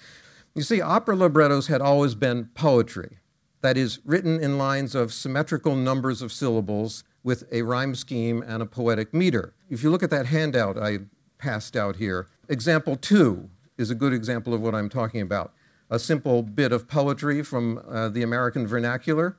you 0.54 0.62
see, 0.62 0.82
opera 0.82 1.16
librettos 1.16 1.68
had 1.68 1.80
always 1.80 2.14
been 2.14 2.50
poetry, 2.54 3.18
that 3.62 3.78
is, 3.78 4.00
written 4.04 4.38
in 4.38 4.58
lines 4.58 4.94
of 4.94 5.12
symmetrical 5.12 5.74
numbers 5.74 6.20
of 6.20 6.30
syllables 6.30 7.04
with 7.24 7.44
a 7.50 7.62
rhyme 7.62 7.94
scheme 7.94 8.42
and 8.46 8.62
a 8.62 8.66
poetic 8.66 9.14
meter. 9.14 9.54
If 9.70 9.82
you 9.82 9.90
look 9.90 10.02
at 10.02 10.10
that 10.10 10.26
handout 10.26 10.76
I 10.76 10.98
passed 11.38 11.74
out 11.74 11.96
here, 11.96 12.26
example 12.48 12.96
two 12.96 13.48
is 13.78 13.90
a 13.90 13.94
good 13.94 14.12
example 14.12 14.52
of 14.52 14.60
what 14.60 14.74
I'm 14.74 14.90
talking 14.90 15.22
about. 15.22 15.54
A 15.88 15.98
simple 15.98 16.42
bit 16.42 16.72
of 16.72 16.86
poetry 16.86 17.42
from 17.42 17.80
uh, 17.88 18.10
the 18.10 18.22
American 18.22 18.66
vernacular. 18.66 19.38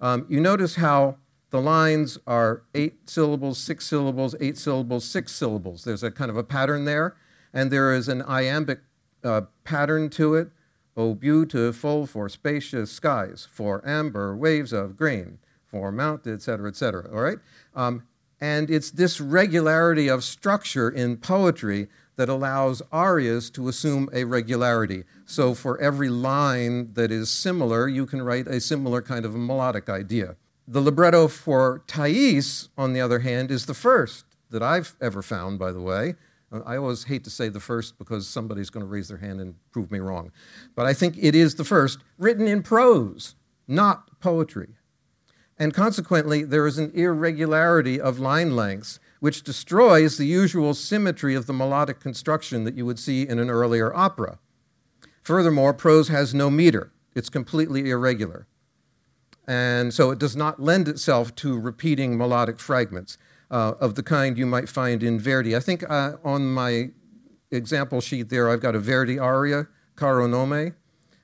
Um, 0.00 0.26
you 0.28 0.40
notice 0.40 0.74
how 0.74 1.16
the 1.54 1.60
lines 1.60 2.18
are 2.26 2.64
eight 2.74 3.08
syllables, 3.08 3.58
six 3.58 3.86
syllables, 3.86 4.34
eight 4.40 4.58
syllables, 4.58 5.04
six 5.04 5.30
syllables. 5.30 5.84
There's 5.84 6.02
a 6.02 6.10
kind 6.10 6.28
of 6.28 6.36
a 6.36 6.42
pattern 6.42 6.84
there, 6.84 7.14
and 7.52 7.70
there 7.70 7.94
is 7.94 8.08
an 8.08 8.22
iambic 8.22 8.80
uh, 9.22 9.42
pattern 9.62 10.10
to 10.10 10.34
it. 10.34 10.48
Oh, 10.96 11.14
beautiful 11.14 12.08
for 12.08 12.28
spacious 12.28 12.90
skies, 12.90 13.46
for 13.52 13.86
amber 13.86 14.36
waves 14.36 14.72
of 14.72 14.96
grain, 14.96 15.38
for 15.64 15.92
mounted, 15.92 16.34
etc., 16.34 16.70
etc. 16.70 17.08
All 17.14 17.20
right? 17.20 17.38
Um, 17.72 18.02
and 18.40 18.68
it's 18.68 18.90
this 18.90 19.20
regularity 19.20 20.08
of 20.08 20.24
structure 20.24 20.90
in 20.90 21.18
poetry 21.18 21.86
that 22.16 22.28
allows 22.28 22.82
arias 22.90 23.48
to 23.50 23.68
assume 23.68 24.08
a 24.12 24.24
regularity. 24.24 25.04
So 25.24 25.54
for 25.54 25.80
every 25.80 26.08
line 26.08 26.94
that 26.94 27.12
is 27.12 27.30
similar, 27.30 27.86
you 27.86 28.06
can 28.06 28.22
write 28.22 28.48
a 28.48 28.60
similar 28.60 29.00
kind 29.00 29.24
of 29.24 29.36
melodic 29.36 29.88
idea. 29.88 30.34
The 30.66 30.80
libretto 30.80 31.28
for 31.28 31.82
Thais, 31.86 32.70
on 32.78 32.94
the 32.94 33.00
other 33.00 33.18
hand, 33.18 33.50
is 33.50 33.66
the 33.66 33.74
first 33.74 34.24
that 34.50 34.62
I've 34.62 34.96
ever 34.98 35.20
found, 35.20 35.58
by 35.58 35.72
the 35.72 35.80
way. 35.80 36.14
Uh, 36.50 36.60
I 36.64 36.78
always 36.78 37.04
hate 37.04 37.22
to 37.24 37.30
say 37.30 37.50
the 37.50 37.60
first 37.60 37.98
because 37.98 38.26
somebody's 38.26 38.70
going 38.70 38.84
to 38.84 38.90
raise 38.90 39.08
their 39.08 39.18
hand 39.18 39.40
and 39.40 39.56
prove 39.72 39.90
me 39.90 39.98
wrong. 39.98 40.32
But 40.74 40.86
I 40.86 40.94
think 40.94 41.16
it 41.20 41.34
is 41.34 41.56
the 41.56 41.64
first, 41.64 41.98
written 42.16 42.48
in 42.48 42.62
prose, 42.62 43.34
not 43.68 44.20
poetry. 44.20 44.76
And 45.58 45.74
consequently, 45.74 46.44
there 46.44 46.66
is 46.66 46.78
an 46.78 46.92
irregularity 46.94 48.00
of 48.00 48.18
line 48.18 48.56
lengths 48.56 48.98
which 49.20 49.42
destroys 49.42 50.16
the 50.16 50.26
usual 50.26 50.72
symmetry 50.72 51.34
of 51.34 51.46
the 51.46 51.52
melodic 51.52 52.00
construction 52.00 52.64
that 52.64 52.74
you 52.74 52.86
would 52.86 52.98
see 52.98 53.28
in 53.28 53.38
an 53.38 53.50
earlier 53.50 53.94
opera. 53.94 54.38
Furthermore, 55.22 55.74
prose 55.74 56.08
has 56.08 56.34
no 56.34 56.50
meter, 56.50 56.90
it's 57.14 57.28
completely 57.28 57.90
irregular 57.90 58.46
and 59.46 59.92
so 59.92 60.10
it 60.10 60.18
does 60.18 60.36
not 60.36 60.60
lend 60.60 60.88
itself 60.88 61.34
to 61.36 61.58
repeating 61.58 62.16
melodic 62.16 62.58
fragments 62.58 63.18
uh, 63.50 63.74
of 63.80 63.94
the 63.94 64.02
kind 64.02 64.38
you 64.38 64.46
might 64.46 64.68
find 64.68 65.02
in 65.02 65.18
Verdi. 65.18 65.54
I 65.54 65.60
think 65.60 65.88
uh, 65.88 66.16
on 66.24 66.46
my 66.52 66.90
example 67.50 68.00
sheet 68.00 68.30
there, 68.30 68.48
I've 68.48 68.60
got 68.60 68.74
a 68.74 68.80
Verdi 68.80 69.18
aria, 69.18 69.68
Caro 69.96 70.26
Nome. 70.26 70.74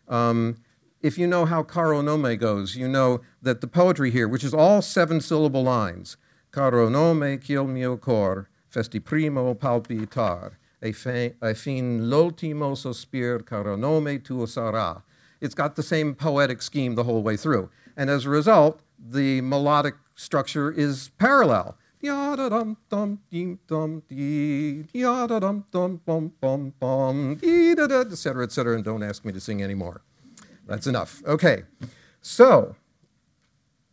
Um, 0.09 0.57
if 1.03 1.17
you 1.17 1.27
know 1.27 1.47
how 1.47 1.62
Caro 1.62 2.03
Nome 2.03 2.37
goes, 2.37 2.77
you 2.77 2.87
know 2.87 3.23
that 3.41 3.61
the 3.61 3.67
poetry 3.67 4.11
here, 4.11 4.29
which 4.29 4.45
is 4.45 4.53
all 4.53 4.83
seven 4.83 5.21
syllable 5.21 5.62
lines, 5.62 6.17
Caro 6.53 6.89
nome 6.89 7.39
quel 7.39 7.65
mio 7.65 7.97
cor, 7.97 8.49
festi 8.75 8.99
primo 8.99 9.55
palpitar, 9.55 10.55
e, 10.83 10.93
fin 10.93 12.11
l'ultimo 12.11 12.75
sospir, 12.75 13.47
caro 13.47 13.77
nome 13.77 14.19
tuo 14.19 14.47
sarà. 14.47 15.03
It's 15.41 15.55
got 15.55 15.77
the 15.77 15.83
same 15.85 16.12
poetic 16.12 16.61
scheme 16.61 16.97
the 16.97 17.05
whole 17.05 17.23
way 17.23 17.37
through. 17.37 17.71
And 18.00 18.09
as 18.09 18.25
a 18.25 18.30
result, 18.30 18.80
the 18.99 19.42
melodic 19.42 19.95
structure 20.14 20.73
is 20.73 21.11
parallel. 21.19 21.76
Etc., 28.11 28.42
etc., 28.42 28.75
and 28.76 28.85
don't 28.85 29.02
ask 29.02 29.23
me 29.26 29.35
to 29.35 29.40
sing 29.40 29.62
anymore. 29.62 30.00
That's 30.66 30.87
enough. 30.87 31.23
Okay. 31.26 31.64
So, 32.23 32.75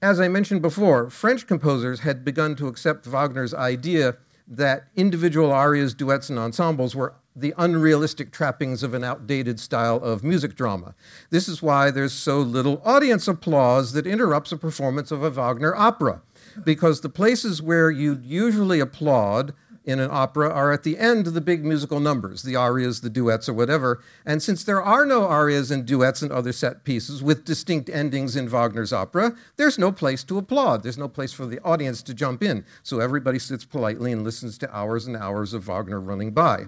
as 0.02 0.22
I 0.22 0.30
mentioned 0.30 0.62
before, 0.62 1.10
French 1.10 1.46
composers 1.46 2.00
had 2.00 2.24
begun 2.24 2.56
to 2.56 2.70
accept 2.70 3.06
Wagner's 3.06 3.54
idea 3.54 4.16
that 4.48 4.88
individual 4.96 5.52
arias, 5.52 5.94
duets, 5.94 6.30
and 6.30 6.40
ensembles 6.40 6.96
were 6.96 7.16
the 7.40 7.54
unrealistic 7.58 8.32
trappings 8.32 8.82
of 8.82 8.94
an 8.94 9.04
outdated 9.04 9.60
style 9.60 9.98
of 9.98 10.24
music 10.24 10.56
drama. 10.56 10.96
This 11.30 11.48
is 11.48 11.62
why 11.62 11.92
there's 11.92 12.14
so 12.14 12.40
little 12.40 12.82
audience 12.84 13.28
applause 13.28 13.94
that 13.94 14.08
interrupts 14.08 14.52
a 14.52 14.58
performance 14.58 15.12
of 15.12 15.24
a 15.24 15.30
Wagner 15.30 15.76
opera, 15.76 16.22
because 16.64 17.02
the 17.02 17.10
places 17.10 17.62
where 17.62 17.92
you'd 17.92 18.26
usually 18.26 18.80
applaud 18.80 19.54
in 19.86 20.00
an 20.02 20.10
opera 20.12 20.50
are 20.50 20.74
at 20.74 20.84
the 20.84 20.98
end 20.98 21.28
of 21.28 21.34
the 21.34 21.40
big 21.40 21.64
musical 21.64 22.02
numbers, 22.02 22.44
the 22.44 22.58
arias, 22.58 23.00
the 23.00 23.10
duets, 23.10 23.48
or 23.48 23.54
whatever. 23.54 24.04
And 24.26 24.44
since 24.44 24.66
there 24.66 24.84
are 24.84 25.06
no 25.06 25.26
arias 25.26 25.72
and 25.72 25.86
duets 25.86 26.22
and 26.22 26.30
other 26.30 26.52
set 26.52 26.84
pieces 26.84 27.24
with 27.24 27.46
distinct 27.46 27.90
endings 27.90 28.36
in 28.36 28.50
Wagner's 28.50 28.92
opera, 28.92 29.34
there's 29.56 29.80
no 29.80 29.94
place 29.94 30.26
to 30.26 30.38
applaud. 30.38 30.84
There's 30.84 30.98
no 30.98 31.08
place 31.08 31.32
for 31.32 31.46
the 31.46 31.64
audience 31.64 32.02
to 32.02 32.14
jump 32.14 32.44
in. 32.44 32.66
So 32.84 33.00
everybody 33.00 33.40
sits 33.40 33.64
politely 33.64 34.12
and 34.12 34.26
listens 34.26 34.58
to 34.58 34.76
hours 34.76 35.08
and 35.08 35.16
hours 35.16 35.54
of 35.54 35.64
Wagner 35.64 36.02
running 36.02 36.32
by. 36.32 36.66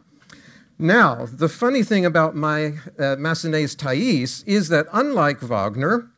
Now, 0.82 1.26
the 1.26 1.50
funny 1.50 1.84
thing 1.84 2.06
about 2.06 2.38
my 2.38 2.68
uh, 2.98 3.18
Massenet's 3.18 3.76
Thais 3.76 4.46
is 4.48 4.70
that 4.70 4.88
unlike 4.94 5.42
Wagner, 5.42 6.10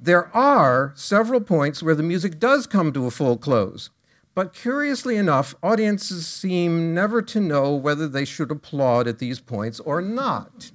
there 0.00 0.34
are 0.34 0.94
several 0.96 1.42
points 1.42 1.82
where 1.82 1.94
the 1.94 2.02
music 2.02 2.38
does 2.38 2.66
come 2.66 2.90
to 2.94 3.04
a 3.04 3.10
full 3.10 3.36
close. 3.36 3.90
But 4.34 4.54
curiously 4.54 5.16
enough, 5.16 5.54
audiences 5.62 6.26
seem 6.26 6.94
never 6.94 7.20
to 7.20 7.38
know 7.38 7.74
whether 7.74 8.08
they 8.08 8.24
should 8.24 8.50
applaud 8.50 9.06
at 9.06 9.18
these 9.18 9.40
points 9.40 9.78
or 9.80 10.00
not. 10.00 10.70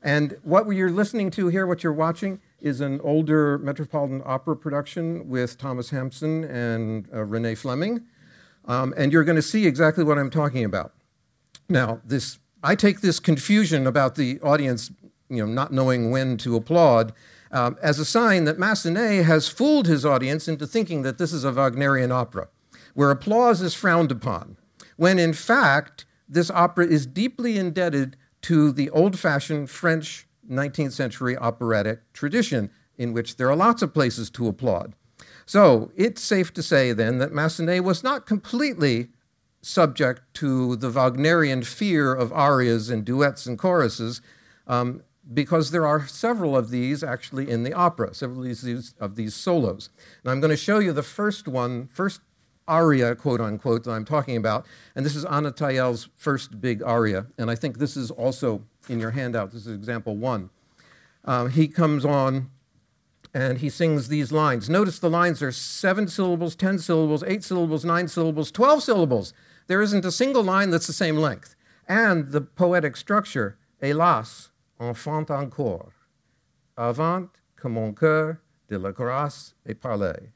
And 0.00 0.36
what 0.44 0.68
you're 0.68 0.90
listening 0.90 1.32
to 1.32 1.48
here, 1.48 1.66
what 1.66 1.82
you're 1.82 1.92
watching, 1.92 2.40
is 2.60 2.80
an 2.80 3.00
older 3.00 3.58
Metropolitan 3.58 4.22
Opera 4.24 4.56
production 4.56 5.28
with 5.28 5.58
Thomas 5.58 5.90
Hampson 5.90 6.44
and 6.44 7.08
uh, 7.12 7.24
Renee 7.24 7.56
Fleming. 7.56 8.02
Um, 8.64 8.94
and 8.96 9.12
you're 9.12 9.24
going 9.24 9.36
to 9.36 9.42
see 9.42 9.66
exactly 9.66 10.04
what 10.04 10.18
I'm 10.18 10.30
talking 10.30 10.64
about. 10.64 10.94
Now, 11.72 12.00
this, 12.04 12.38
I 12.62 12.74
take 12.74 13.00
this 13.00 13.18
confusion 13.18 13.86
about 13.86 14.14
the 14.14 14.38
audience 14.40 14.90
you 15.32 15.44
know, 15.44 15.50
not 15.50 15.72
knowing 15.72 16.10
when 16.10 16.36
to 16.38 16.56
applaud 16.56 17.12
um, 17.50 17.76
as 17.82 17.98
a 17.98 18.04
sign 18.04 18.44
that 18.44 18.58
Massenet 18.58 19.24
has 19.24 19.48
fooled 19.48 19.86
his 19.86 20.04
audience 20.04 20.46
into 20.46 20.66
thinking 20.66 21.02
that 21.02 21.18
this 21.18 21.32
is 21.32 21.44
a 21.44 21.52
Wagnerian 21.52 22.12
opera 22.12 22.48
where 22.94 23.10
applause 23.10 23.62
is 23.62 23.72
frowned 23.72 24.12
upon, 24.12 24.58
when 24.96 25.18
in 25.18 25.32
fact, 25.32 26.04
this 26.28 26.50
opera 26.50 26.86
is 26.86 27.06
deeply 27.06 27.56
indebted 27.56 28.16
to 28.42 28.70
the 28.72 28.90
old 28.90 29.18
fashioned 29.18 29.70
French 29.70 30.26
19th 30.50 30.92
century 30.92 31.36
operatic 31.36 32.00
tradition, 32.12 32.70
in 32.98 33.14
which 33.14 33.36
there 33.36 33.50
are 33.50 33.56
lots 33.56 33.80
of 33.80 33.94
places 33.94 34.28
to 34.28 34.46
applaud. 34.46 34.94
So 35.46 35.90
it's 35.96 36.22
safe 36.22 36.52
to 36.54 36.62
say 36.62 36.92
then 36.92 37.18
that 37.18 37.32
Massenet 37.32 37.82
was 37.82 38.02
not 38.02 38.26
completely 38.26 39.08
subject 39.62 40.22
to 40.34 40.76
the 40.76 40.90
Wagnerian 40.90 41.62
fear 41.62 42.12
of 42.12 42.32
arias 42.32 42.90
and 42.90 43.04
duets 43.04 43.46
and 43.46 43.58
choruses, 43.58 44.20
um, 44.66 45.02
because 45.32 45.70
there 45.70 45.86
are 45.86 46.06
several 46.06 46.56
of 46.56 46.70
these 46.70 47.04
actually 47.04 47.48
in 47.48 47.62
the 47.62 47.72
opera, 47.72 48.12
several 48.12 48.40
of 48.40 48.44
these, 48.44 48.94
of 48.98 49.14
these 49.14 49.34
solos. 49.34 49.88
And 50.22 50.32
I'm 50.32 50.40
going 50.40 50.50
to 50.50 50.56
show 50.56 50.80
you 50.80 50.92
the 50.92 51.02
first 51.02 51.46
one, 51.46 51.88
first 51.92 52.20
aria, 52.66 53.14
quote 53.14 53.40
unquote, 53.40 53.84
that 53.84 53.92
I'm 53.92 54.04
talking 54.04 54.36
about. 54.36 54.66
And 54.96 55.06
this 55.06 55.14
is 55.14 55.24
Anna 55.24 55.52
Tayel's 55.52 56.08
first 56.16 56.60
big 56.60 56.82
aria. 56.82 57.26
And 57.38 57.50
I 57.50 57.54
think 57.54 57.78
this 57.78 57.96
is 57.96 58.10
also 58.10 58.62
in 58.88 58.98
your 58.98 59.12
handout. 59.12 59.52
This 59.52 59.66
is 59.66 59.74
example 59.74 60.16
one. 60.16 60.50
Uh, 61.24 61.46
he 61.46 61.68
comes 61.68 62.04
on 62.04 62.50
and 63.32 63.58
he 63.58 63.68
sings 63.68 64.08
these 64.08 64.32
lines. 64.32 64.68
Notice 64.68 64.98
the 64.98 65.08
lines 65.08 65.40
are 65.40 65.52
seven 65.52 66.08
syllables, 66.08 66.54
10 66.56 66.78
syllables, 66.78 67.22
eight 67.26 67.44
syllables, 67.44 67.84
nine 67.84 68.08
syllables, 68.08 68.50
12 68.50 68.82
syllables. 68.82 69.32
There 69.66 69.82
isn't 69.82 70.04
a 70.04 70.12
single 70.12 70.42
line 70.42 70.70
that's 70.70 70.86
the 70.86 70.92
same 70.92 71.16
length. 71.16 71.54
And 71.88 72.32
the 72.32 72.40
poetic 72.40 72.96
structure, 72.96 73.58
hélas, 73.82 74.50
enfant 74.80 75.30
encore, 75.30 75.92
avant 76.76 77.30
que 77.56 77.68
mon 77.68 77.94
cœur 77.94 78.38
de 78.68 78.78
la 78.78 78.92
grâce 78.92 79.54
ait 79.66 79.74
parlé, 79.74 80.30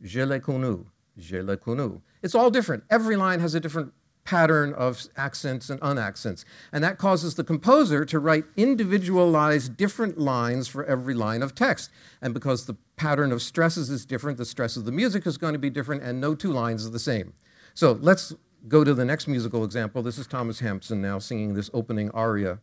je 0.00 0.24
l'ai 0.24 0.40
connu, 0.40 0.86
je 1.16 1.42
l'ai 1.42 1.56
connu. 1.56 2.00
It's 2.22 2.34
all 2.34 2.50
different. 2.50 2.84
Every 2.90 3.16
line 3.16 3.40
has 3.40 3.54
a 3.54 3.60
different 3.60 3.92
pattern 4.24 4.72
of 4.72 5.06
accents 5.16 5.68
and 5.68 5.78
unaccents. 5.80 6.44
And 6.72 6.82
that 6.82 6.98
causes 6.98 7.34
the 7.34 7.44
composer 7.44 8.04
to 8.06 8.18
write 8.18 8.44
individualized 8.56 9.76
different 9.76 10.18
lines 10.18 10.66
for 10.66 10.84
every 10.86 11.14
line 11.14 11.42
of 11.42 11.54
text. 11.54 11.90
And 12.22 12.32
because 12.32 12.64
the 12.64 12.76
pattern 12.96 13.32
of 13.32 13.42
stresses 13.42 13.90
is 13.90 14.06
different, 14.06 14.38
the 14.38 14.46
stress 14.46 14.76
of 14.76 14.86
the 14.86 14.92
music 14.92 15.26
is 15.26 15.36
going 15.36 15.52
to 15.52 15.58
be 15.58 15.70
different, 15.70 16.02
and 16.02 16.20
no 16.20 16.34
two 16.34 16.52
lines 16.52 16.86
are 16.86 16.90
the 16.90 16.98
same. 16.98 17.34
So 17.74 17.98
let's 18.00 18.32
go 18.66 18.84
to 18.84 18.94
the 18.94 19.04
next 19.04 19.28
musical 19.28 19.64
example. 19.64 20.02
This 20.02 20.18
is 20.18 20.26
Thomas 20.26 20.60
Hampson 20.60 21.02
now 21.02 21.18
singing 21.18 21.54
this 21.54 21.70
opening 21.74 22.10
aria 22.10 22.60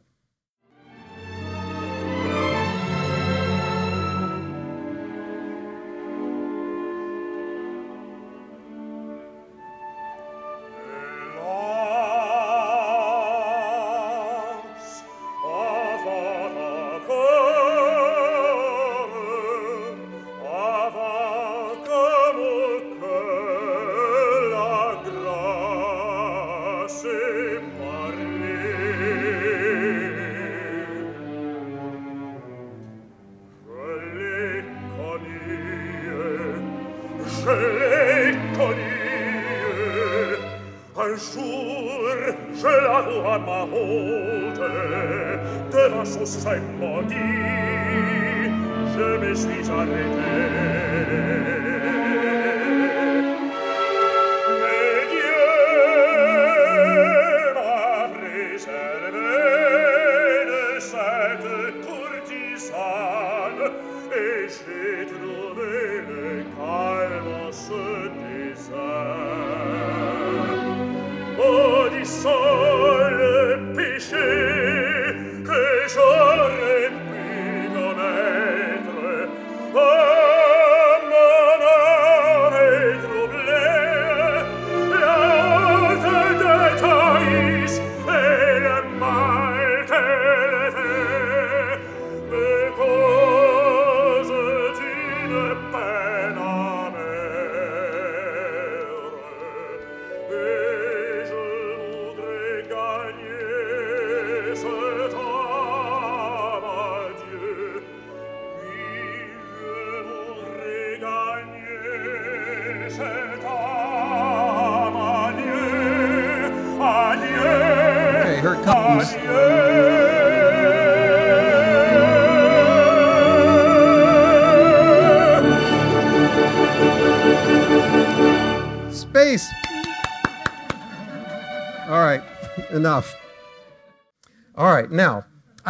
crescet 64.52 65.12
nomen 65.22 65.91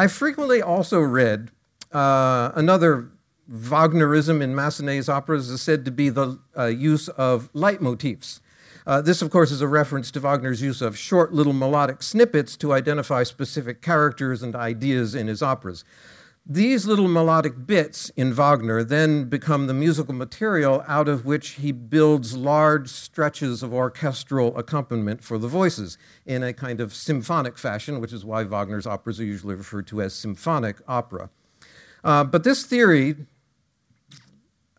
I 0.01 0.07
frequently 0.07 0.63
also 0.63 0.99
read 0.99 1.51
uh, 1.91 2.51
another 2.55 3.09
Wagnerism 3.47 4.41
in 4.41 4.55
Massenet's 4.55 5.07
operas 5.07 5.51
is 5.51 5.61
said 5.61 5.85
to 5.85 5.91
be 5.91 6.09
the 6.09 6.39
uh, 6.57 6.65
use 6.65 7.07
of 7.09 7.53
leitmotifs. 7.53 8.39
Uh, 8.87 9.01
this, 9.01 9.21
of 9.21 9.29
course, 9.29 9.51
is 9.51 9.61
a 9.61 9.67
reference 9.67 10.09
to 10.09 10.19
Wagner's 10.19 10.59
use 10.59 10.81
of 10.81 10.97
short 10.97 11.33
little 11.33 11.53
melodic 11.53 12.01
snippets 12.01 12.57
to 12.57 12.73
identify 12.73 13.21
specific 13.21 13.83
characters 13.83 14.41
and 14.41 14.55
ideas 14.55 15.13
in 15.13 15.27
his 15.27 15.43
operas. 15.43 15.83
These 16.45 16.87
little 16.87 17.07
melodic 17.07 17.67
bits 17.67 18.09
in 18.17 18.33
Wagner 18.33 18.83
then 18.83 19.25
become 19.25 19.67
the 19.67 19.75
musical 19.75 20.15
material 20.15 20.83
out 20.87 21.07
of 21.07 21.23
which 21.23 21.49
he 21.51 21.71
builds 21.71 22.35
large 22.35 22.89
stretches 22.89 23.61
of 23.61 23.71
orchestral 23.73 24.57
accompaniment 24.57 25.23
for 25.23 25.37
the 25.37 25.47
voices 25.47 25.99
in 26.25 26.41
a 26.41 26.51
kind 26.51 26.81
of 26.81 26.95
symphonic 26.95 27.59
fashion, 27.59 28.01
which 28.01 28.11
is 28.11 28.25
why 28.25 28.43
Wagner's 28.43 28.87
operas 28.87 29.19
are 29.19 29.23
usually 29.25 29.53
referred 29.53 29.85
to 29.87 30.01
as 30.01 30.15
symphonic 30.15 30.77
opera. 30.87 31.29
Uh, 32.03 32.23
but 32.23 32.43
this 32.43 32.63
theory 32.63 33.15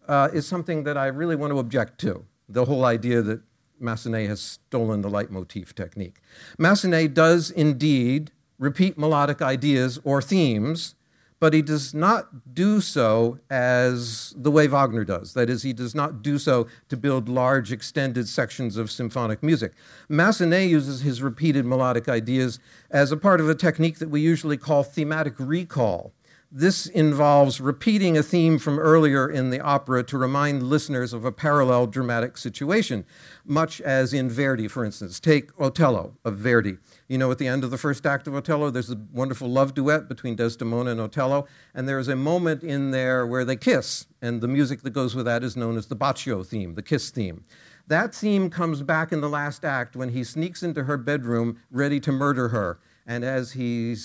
uh, 0.08 0.30
is 0.32 0.46
something 0.46 0.82
that 0.82 0.98
I 0.98 1.06
really 1.06 1.36
want 1.36 1.52
to 1.52 1.60
object 1.60 2.00
to 2.00 2.26
the 2.48 2.64
whole 2.64 2.84
idea 2.84 3.22
that 3.22 3.40
Massenet 3.80 4.26
has 4.26 4.40
stolen 4.40 5.00
the 5.00 5.08
leitmotif 5.08 5.76
technique. 5.76 6.20
Massenet 6.58 7.14
does 7.14 7.52
indeed 7.52 8.32
repeat 8.58 8.98
melodic 8.98 9.40
ideas 9.40 10.00
or 10.02 10.20
themes 10.20 10.96
but 11.42 11.52
he 11.52 11.60
does 11.60 11.92
not 11.92 12.54
do 12.54 12.80
so 12.80 13.36
as 13.50 14.32
the 14.36 14.48
way 14.48 14.68
Wagner 14.68 15.02
does. 15.02 15.34
That 15.34 15.50
is, 15.50 15.64
he 15.64 15.72
does 15.72 15.92
not 15.92 16.22
do 16.22 16.38
so 16.38 16.68
to 16.88 16.96
build 16.96 17.28
large, 17.28 17.72
extended 17.72 18.28
sections 18.28 18.76
of 18.76 18.92
symphonic 18.92 19.42
music. 19.42 19.72
Massenet 20.08 20.68
uses 20.68 21.00
his 21.00 21.20
repeated 21.20 21.66
melodic 21.66 22.08
ideas 22.08 22.60
as 22.92 23.10
a 23.10 23.16
part 23.16 23.40
of 23.40 23.48
a 23.48 23.56
technique 23.56 23.98
that 23.98 24.08
we 24.08 24.20
usually 24.20 24.56
call 24.56 24.84
thematic 24.84 25.34
recall. 25.40 26.12
This 26.54 26.84
involves 26.84 27.62
repeating 27.62 28.18
a 28.18 28.22
theme 28.22 28.58
from 28.58 28.78
earlier 28.78 29.26
in 29.26 29.48
the 29.48 29.60
opera 29.60 30.02
to 30.02 30.18
remind 30.18 30.62
listeners 30.62 31.14
of 31.14 31.24
a 31.24 31.32
parallel 31.32 31.86
dramatic 31.86 32.36
situation, 32.36 33.06
much 33.46 33.80
as 33.80 34.12
in 34.12 34.28
Verdi, 34.28 34.68
for 34.68 34.84
instance. 34.84 35.18
Take 35.18 35.58
Otello 35.58 36.18
of 36.26 36.36
Verdi. 36.36 36.76
You 37.08 37.16
know, 37.16 37.30
at 37.30 37.38
the 37.38 37.48
end 37.48 37.64
of 37.64 37.70
the 37.70 37.78
first 37.78 38.04
act 38.04 38.26
of 38.26 38.34
Otello, 38.34 38.68
there's 38.68 38.90
a 38.90 39.00
wonderful 39.14 39.48
love 39.48 39.72
duet 39.72 40.10
between 40.10 40.36
Desdemona 40.36 40.90
and 40.90 41.00
Otello, 41.00 41.46
and 41.74 41.88
there 41.88 41.98
is 41.98 42.08
a 42.08 42.16
moment 42.16 42.62
in 42.62 42.90
there 42.90 43.26
where 43.26 43.46
they 43.46 43.56
kiss, 43.56 44.06
and 44.20 44.42
the 44.42 44.48
music 44.48 44.82
that 44.82 44.90
goes 44.90 45.14
with 45.14 45.24
that 45.24 45.42
is 45.42 45.56
known 45.56 45.78
as 45.78 45.86
the 45.86 45.96
Bacio 45.96 46.46
theme, 46.46 46.74
the 46.74 46.82
kiss 46.82 47.08
theme. 47.08 47.44
That 47.86 48.14
theme 48.14 48.50
comes 48.50 48.82
back 48.82 49.10
in 49.10 49.22
the 49.22 49.30
last 49.30 49.64
act 49.64 49.96
when 49.96 50.10
he 50.10 50.22
sneaks 50.22 50.62
into 50.62 50.84
her 50.84 50.98
bedroom 50.98 51.60
ready 51.70 51.98
to 52.00 52.12
murder 52.12 52.48
her, 52.48 52.78
and 53.06 53.24
as 53.24 53.52
he 53.52 53.96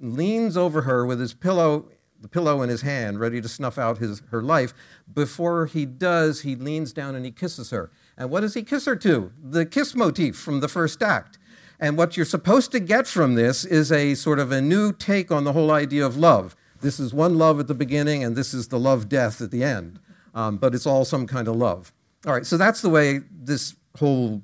leans 0.00 0.56
over 0.56 0.82
her 0.82 1.04
with 1.04 1.20
his 1.20 1.34
pillow 1.34 1.88
the 2.20 2.28
pillow 2.28 2.62
in 2.62 2.68
his 2.68 2.82
hand, 2.82 3.20
ready 3.20 3.40
to 3.40 3.48
snuff 3.48 3.78
out 3.78 3.98
his, 3.98 4.22
her 4.30 4.42
life. 4.42 4.74
Before 5.12 5.66
he 5.66 5.86
does, 5.86 6.40
he 6.40 6.56
leans 6.56 6.92
down 6.92 7.14
and 7.14 7.24
he 7.24 7.30
kisses 7.30 7.70
her. 7.70 7.90
And 8.16 8.30
what 8.30 8.40
does 8.40 8.54
he 8.54 8.62
kiss 8.62 8.86
her 8.86 8.96
to? 8.96 9.32
The 9.42 9.64
kiss 9.64 9.94
motif 9.94 10.36
from 10.36 10.60
the 10.60 10.68
first 10.68 11.02
act. 11.02 11.38
And 11.80 11.96
what 11.96 12.16
you're 12.16 12.26
supposed 12.26 12.72
to 12.72 12.80
get 12.80 13.06
from 13.06 13.34
this 13.34 13.64
is 13.64 13.92
a 13.92 14.14
sort 14.14 14.40
of 14.40 14.50
a 14.50 14.60
new 14.60 14.92
take 14.92 15.30
on 15.30 15.44
the 15.44 15.52
whole 15.52 15.70
idea 15.70 16.04
of 16.04 16.16
love. 16.16 16.56
This 16.80 16.98
is 16.98 17.14
one 17.14 17.38
love 17.38 17.60
at 17.60 17.68
the 17.68 17.74
beginning, 17.74 18.24
and 18.24 18.36
this 18.36 18.52
is 18.52 18.68
the 18.68 18.78
love 18.78 19.08
death 19.08 19.40
at 19.40 19.50
the 19.50 19.62
end. 19.62 20.00
Um, 20.34 20.56
but 20.56 20.74
it's 20.74 20.86
all 20.86 21.04
some 21.04 21.26
kind 21.26 21.46
of 21.46 21.56
love. 21.56 21.92
All 22.26 22.32
right, 22.32 22.46
so 22.46 22.56
that's 22.56 22.82
the 22.82 22.90
way 22.90 23.20
this 23.30 23.76
whole 23.96 24.42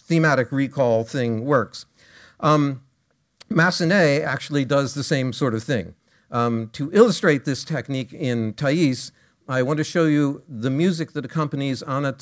thematic 0.00 0.52
recall 0.52 1.04
thing 1.04 1.44
works. 1.44 1.84
Um, 2.40 2.82
Massenet 3.52 4.24
actually 4.24 4.64
does 4.64 4.94
the 4.94 5.02
same 5.02 5.32
sort 5.32 5.54
of 5.54 5.62
thing. 5.64 5.94
Um, 6.30 6.70
to 6.72 6.90
illustrate 6.92 7.44
this 7.44 7.64
technique 7.64 8.12
in 8.12 8.54
Thais, 8.54 9.10
I 9.48 9.62
want 9.62 9.78
to 9.78 9.84
show 9.84 10.04
you 10.04 10.44
the 10.48 10.70
music 10.70 11.12
that 11.12 11.24
accompanies 11.24 11.82
Anna, 11.82 12.14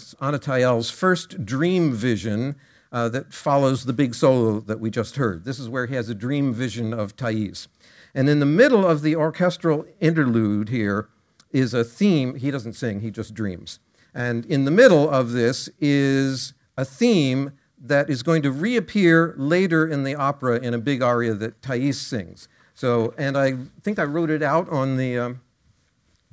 first 0.91 1.45
dream 1.45 1.93
vision 1.93 2.57
uh, 2.91 3.11
that 3.11 3.35
follows 3.35 3.85
the 3.85 3.93
big 3.93 4.15
solo 4.15 4.61
that 4.61 4.81
we 4.81 4.89
just 4.89 5.17
heard. 5.17 5.45
This 5.45 5.59
is 5.59 5.69
where 5.69 5.85
he 5.85 5.95
has 5.95 6.09
a 6.09 6.15
dream 6.15 6.55
vision 6.55 6.95
of 6.95 7.15
Thais. 7.15 7.69
And 8.15 8.31
in 8.31 8.41
the 8.41 8.47
middle 8.47 8.87
of 8.87 9.03
the 9.03 9.15
orchestral 9.15 9.85
interlude 10.01 10.71
here 10.71 11.11
is 11.53 11.75
a 11.75 11.85
theme. 11.85 12.37
He 12.37 12.51
doesn't 12.51 12.73
sing, 12.73 13.01
he 13.01 13.11
just 13.11 13.35
dreams. 13.35 13.81
And 14.15 14.47
in 14.47 14.65
the 14.65 14.71
middle 14.71 15.11
of 15.11 15.33
this 15.33 15.69
is 15.79 16.55
a 16.79 16.87
theme 16.87 17.53
that 17.81 18.11
is 18.11 18.23
going 18.23 18.43
to 18.43 18.51
reappear 18.51 19.35
later 19.37 19.87
in 19.87 20.05
the 20.05 20.15
opera 20.15 20.59
in 20.59 20.75
a 20.75 20.79
big 20.79 21.03
aria 21.03 21.35
that 21.35 21.63
Thais 21.63 22.01
sings. 22.01 22.49
So, 22.75 23.15
and 23.19 23.37
I 23.37 23.57
think 23.83 23.99
I 23.99 24.05
wrote 24.05 24.31
it 24.31 24.43
out 24.43 24.69
on 24.69 24.97
the, 24.97 25.19
um, 25.19 25.41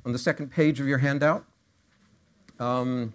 on 0.04 0.12
the 0.12 0.18
second 0.18 0.50
page 0.50 0.80
of 0.80 0.86
your 0.86 0.98
handout. 0.98 1.44
Um, 2.58 3.14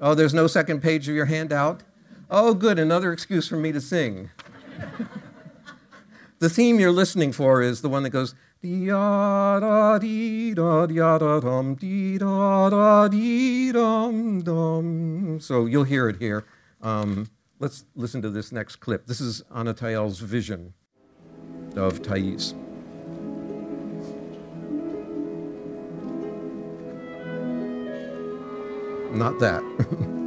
oh, 0.00 0.14
there's 0.14 0.34
no 0.34 0.46
second 0.46 0.82
page 0.82 1.08
of 1.08 1.14
your 1.14 1.26
handout? 1.26 1.82
Oh, 2.30 2.54
good, 2.54 2.78
another 2.78 3.12
excuse 3.12 3.46
for 3.46 3.56
me 3.56 3.72
to 3.72 3.80
sing. 3.80 4.30
the 6.38 6.48
theme 6.48 6.80
you're 6.80 6.92
listening 6.92 7.32
for 7.32 7.60
is 7.60 7.82
the 7.82 7.88
one 7.88 8.02
that 8.04 8.10
goes, 8.10 8.34
da 8.62 9.60
da 9.60 9.98
dee 9.98 10.54
da 10.54 10.86
da 10.86 11.18
da 11.18 11.40
dum 11.40 11.74
dee 11.74 12.16
da 12.16 12.70
da 12.70 13.08
dee 13.08 13.72
dum 13.72 14.40
dum. 14.42 15.38
So 15.40 15.66
you'll 15.66 15.84
hear 15.84 16.08
it 16.08 16.16
here. 16.16 16.44
Um, 16.84 17.30
let's 17.60 17.86
listen 17.96 18.20
to 18.22 18.30
this 18.30 18.52
next 18.52 18.76
clip. 18.76 19.06
This 19.06 19.20
is 19.20 19.42
Anna 19.54 19.72
Tayel's 19.72 20.20
vision 20.20 20.74
of 21.76 22.02
Thais. 22.02 22.54
Not 29.10 29.38
that. 29.38 29.62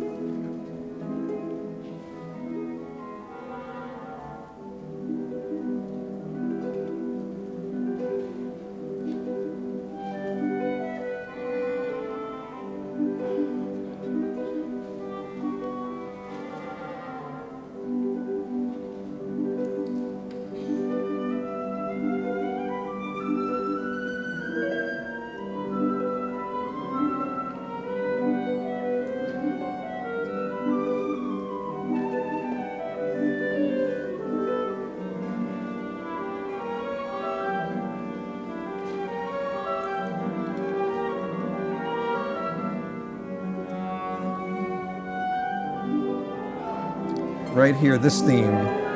right 47.57 47.75
here, 47.75 47.97
this 47.97 48.21
theme. 48.21 48.86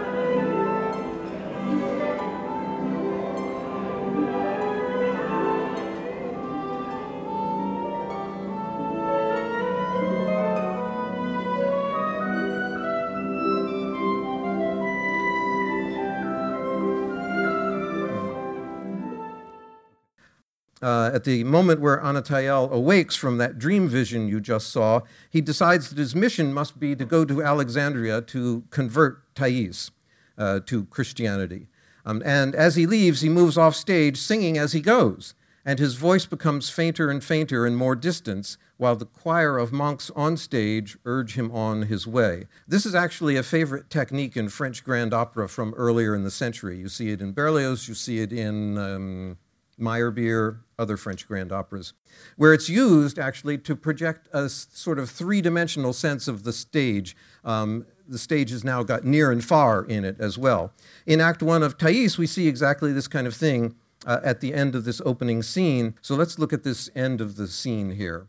At 21.21 21.25
the 21.25 21.43
moment 21.43 21.79
where 21.79 22.03
Anna 22.03 22.23
Tayel 22.23 22.71
awakes 22.71 23.15
from 23.15 23.37
that 23.37 23.59
dream 23.59 23.87
vision 23.87 24.27
you 24.27 24.39
just 24.39 24.69
saw, 24.69 25.01
he 25.29 25.39
decides 25.39 25.89
that 25.89 25.99
his 25.99 26.15
mission 26.15 26.51
must 26.51 26.79
be 26.79 26.95
to 26.95 27.05
go 27.05 27.25
to 27.25 27.43
Alexandria 27.43 28.23
to 28.23 28.63
convert 28.71 29.35
Thais 29.35 29.91
uh, 30.35 30.61
to 30.61 30.85
Christianity. 30.85 31.67
Um, 32.07 32.23
and 32.25 32.55
as 32.55 32.75
he 32.75 32.87
leaves, 32.87 33.21
he 33.21 33.29
moves 33.29 33.55
off 33.55 33.75
stage 33.75 34.17
singing 34.17 34.57
as 34.57 34.73
he 34.73 34.81
goes, 34.81 35.35
and 35.63 35.77
his 35.77 35.93
voice 35.93 36.25
becomes 36.25 36.71
fainter 36.71 37.11
and 37.11 37.23
fainter 37.23 37.67
and 37.67 37.77
more 37.77 37.95
distant, 37.95 38.57
while 38.77 38.95
the 38.95 39.05
choir 39.05 39.59
of 39.59 39.71
monks 39.71 40.09
on 40.15 40.37
stage 40.37 40.97
urge 41.05 41.35
him 41.35 41.51
on 41.51 41.83
his 41.83 42.07
way. 42.07 42.47
This 42.67 42.87
is 42.87 42.95
actually 42.95 43.35
a 43.35 43.43
favorite 43.43 43.91
technique 43.91 44.35
in 44.35 44.49
French 44.49 44.83
grand 44.83 45.13
opera 45.13 45.47
from 45.47 45.75
earlier 45.75 46.15
in 46.15 46.23
the 46.23 46.31
century. 46.31 46.79
You 46.79 46.89
see 46.89 47.11
it 47.11 47.21
in 47.21 47.31
Berlioz, 47.33 47.87
you 47.87 47.93
see 47.93 48.21
it 48.21 48.33
in. 48.33 48.79
Um, 48.79 49.37
Meyerbeer, 49.81 50.59
other 50.81 50.97
French 50.97 51.27
grand 51.27 51.51
operas, 51.51 51.93
where 52.35 52.53
it's 52.53 52.67
used 52.67 53.19
actually 53.19 53.57
to 53.59 53.75
project 53.75 54.27
a 54.33 54.49
sort 54.49 54.99
of 54.99 55.09
three 55.09 55.41
dimensional 55.41 55.93
sense 55.93 56.27
of 56.27 56.43
the 56.43 56.51
stage. 56.51 57.15
Um, 57.45 57.85
the 58.07 58.17
stage 58.17 58.49
has 58.49 58.63
now 58.63 58.83
got 58.83 59.05
near 59.05 59.31
and 59.31 59.43
far 59.43 59.85
in 59.85 60.03
it 60.03 60.17
as 60.19 60.37
well. 60.37 60.73
In 61.05 61.21
Act 61.21 61.41
One 61.43 61.63
of 61.63 61.77
Thais, 61.77 62.17
we 62.17 62.27
see 62.27 62.47
exactly 62.47 62.91
this 62.91 63.07
kind 63.07 63.27
of 63.27 63.35
thing 63.35 63.75
uh, 64.05 64.19
at 64.23 64.41
the 64.41 64.53
end 64.53 64.75
of 64.75 64.83
this 64.83 65.01
opening 65.05 65.43
scene. 65.43 65.95
So 66.01 66.15
let's 66.15 66.39
look 66.39 66.51
at 66.51 66.63
this 66.63 66.89
end 66.95 67.21
of 67.21 67.35
the 67.35 67.47
scene 67.47 67.91
here. 67.91 68.27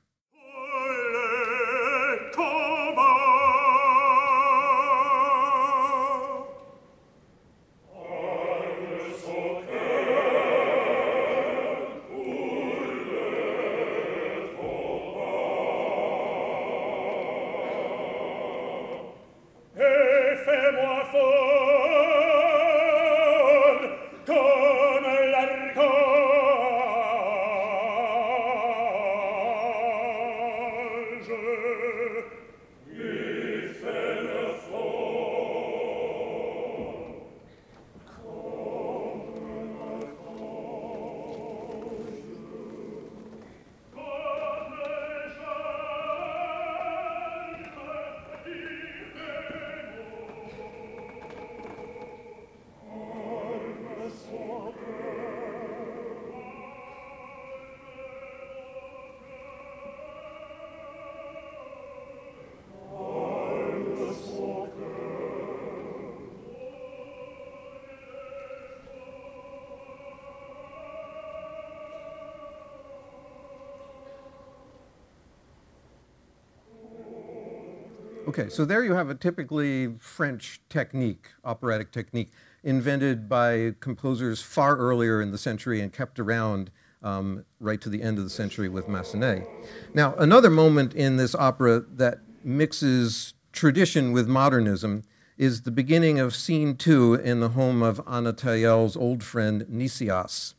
Okay, 78.28 78.48
so 78.48 78.64
there 78.64 78.84
you 78.84 78.94
have 78.94 79.10
a 79.10 79.16
typically 79.16 79.94
French 79.98 80.60
technique, 80.68 81.30
operatic 81.44 81.90
technique, 81.90 82.30
invented 82.62 83.28
by 83.28 83.74
composers 83.80 84.40
far 84.40 84.76
earlier 84.76 85.20
in 85.20 85.32
the 85.32 85.38
century 85.38 85.80
and 85.80 85.92
kept 85.92 86.20
around 86.20 86.70
um, 87.02 87.44
right 87.58 87.80
to 87.80 87.88
the 87.88 88.00
end 88.00 88.18
of 88.18 88.24
the 88.24 88.30
century 88.30 88.68
with 88.68 88.86
Massenet. 88.86 89.44
Now, 89.92 90.14
another 90.14 90.50
moment 90.50 90.94
in 90.94 91.16
this 91.16 91.34
opera 91.34 91.80
that 91.80 92.20
mixes 92.44 93.34
tradition 93.52 94.12
with 94.12 94.28
modernism 94.28 95.02
is 95.36 95.62
the 95.62 95.72
beginning 95.72 96.20
of 96.20 96.32
scene 96.32 96.76
two 96.76 97.14
in 97.14 97.40
the 97.40 97.50
home 97.50 97.82
of 97.82 97.98
Anatayel's 98.06 98.96
old 98.96 99.24
friend 99.24 99.66
Nicias. 99.68 100.54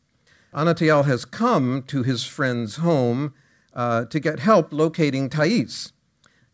Anatayel 0.52 1.06
has 1.06 1.24
come 1.24 1.82
to 1.84 2.02
his 2.02 2.24
friend's 2.24 2.76
home 2.76 3.32
uh, 3.72 4.04
to 4.04 4.20
get 4.20 4.40
help 4.40 4.70
locating 4.70 5.30
Thais. 5.30 5.92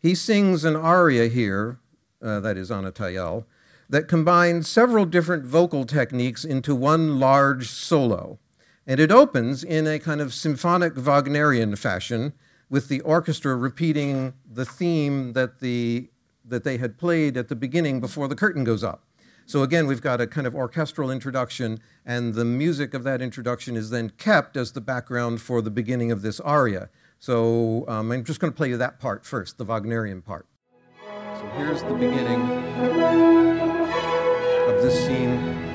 He 0.01 0.15
sings 0.15 0.63
an 0.63 0.75
aria 0.75 1.27
here, 1.27 1.77
uh, 2.23 2.39
that 2.39 2.57
is 2.57 2.71
Anatayel, 2.71 3.45
that 3.87 4.07
combines 4.07 4.67
several 4.67 5.05
different 5.05 5.45
vocal 5.45 5.85
techniques 5.85 6.43
into 6.43 6.73
one 6.73 7.19
large 7.19 7.67
solo. 7.67 8.39
And 8.87 8.99
it 8.99 9.11
opens 9.11 9.63
in 9.63 9.85
a 9.85 9.99
kind 9.99 10.19
of 10.19 10.33
symphonic 10.33 10.95
Wagnerian 10.95 11.75
fashion 11.75 12.33
with 12.67 12.87
the 12.87 13.01
orchestra 13.01 13.55
repeating 13.55 14.33
the 14.51 14.65
theme 14.65 15.33
that, 15.33 15.59
the, 15.59 16.09
that 16.45 16.63
they 16.63 16.77
had 16.77 16.97
played 16.97 17.37
at 17.37 17.47
the 17.47 17.55
beginning 17.55 17.99
before 17.99 18.27
the 18.27 18.35
curtain 18.35 18.63
goes 18.63 18.83
up. 18.83 19.03
So 19.45 19.61
again, 19.61 19.85
we've 19.85 20.01
got 20.01 20.21
a 20.21 20.25
kind 20.25 20.47
of 20.47 20.55
orchestral 20.55 21.11
introduction, 21.11 21.79
and 22.05 22.33
the 22.33 22.45
music 22.45 22.93
of 22.93 23.03
that 23.03 23.21
introduction 23.21 23.75
is 23.75 23.89
then 23.89 24.09
kept 24.11 24.57
as 24.57 24.71
the 24.71 24.81
background 24.81 25.41
for 25.41 25.61
the 25.61 25.69
beginning 25.69 26.11
of 26.11 26.21
this 26.21 26.39
aria. 26.39 26.89
So 27.21 27.85
um, 27.87 28.11
I'm 28.11 28.23
just 28.23 28.39
going 28.39 28.51
to 28.51 28.57
play 28.57 28.69
you 28.69 28.77
that 28.77 28.99
part 28.99 29.27
first, 29.27 29.59
the 29.59 29.63
Wagnerian 29.63 30.23
part. 30.23 30.47
So 31.35 31.51
here's 31.55 31.83
the 31.83 31.93
beginning 31.93 32.41
of 34.67 34.81
this 34.81 35.05
scene. 35.05 35.70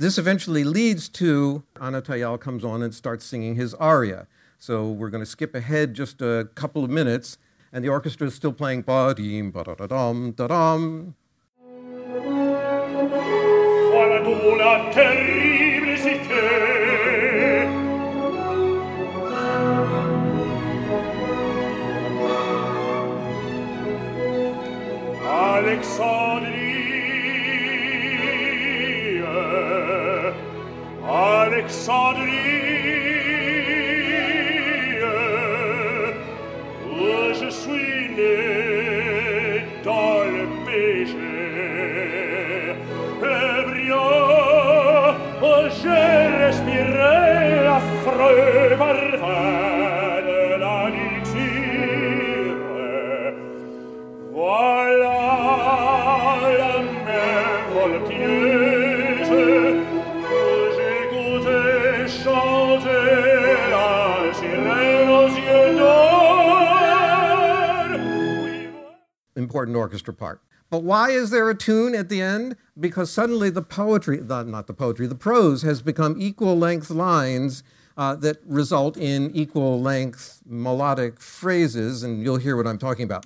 This 0.00 0.16
eventually 0.16 0.62
leads 0.62 1.08
to 1.08 1.64
Anatayel 1.74 2.38
comes 2.38 2.64
on 2.64 2.84
and 2.84 2.94
starts 2.94 3.24
singing 3.24 3.56
his 3.56 3.74
aria. 3.74 4.28
So 4.56 4.86
we're 4.92 5.10
going 5.10 5.24
to 5.24 5.26
skip 5.28 5.56
ahead 5.56 5.94
just 5.94 6.22
a 6.22 6.48
couple 6.54 6.84
of 6.84 6.90
minutes, 6.90 7.36
and 7.72 7.84
the 7.84 7.88
orchestra 7.88 8.28
is 8.28 8.34
still 8.34 8.52
playing 8.52 8.82
ba 8.82 9.12
dim 9.16 9.50
ba 9.50 9.64
da 9.64 9.74
da 9.74 9.88
dum 9.88 10.34
da 10.36 10.46
dum. 10.46 11.16
Alexandrie 31.58 32.22
où 36.86 37.34
je 37.34 37.50
suis 37.50 38.14
né 38.16 39.64
dans 39.82 40.20
le 40.34 40.44
péché. 40.64 41.16
Et 43.22 43.64
brillant 43.66 44.38
j'ai 45.82 46.52
important 69.48 69.76
orchestra 69.76 70.12
part. 70.12 70.42
But 70.70 70.82
why 70.82 71.10
is 71.10 71.30
there 71.30 71.48
a 71.48 71.54
tune 71.54 71.94
at 71.94 72.10
the 72.10 72.20
end? 72.20 72.56
Because 72.78 73.10
suddenly 73.10 73.48
the 73.48 73.62
poetry, 73.62 74.18
the, 74.18 74.42
not 74.42 74.66
the 74.66 74.74
poetry, 74.74 75.06
the 75.06 75.14
prose 75.14 75.62
has 75.62 75.80
become 75.80 76.16
equal 76.18 76.58
length 76.58 76.90
lines 76.90 77.62
uh, 77.96 78.14
that 78.16 78.36
result 78.44 78.96
in 78.96 79.30
equal 79.34 79.80
length 79.80 80.42
melodic 80.44 81.20
phrases, 81.20 82.02
and 82.02 82.22
you'll 82.22 82.36
hear 82.36 82.56
what 82.56 82.66
I'm 82.66 82.78
talking 82.78 83.04
about. 83.04 83.24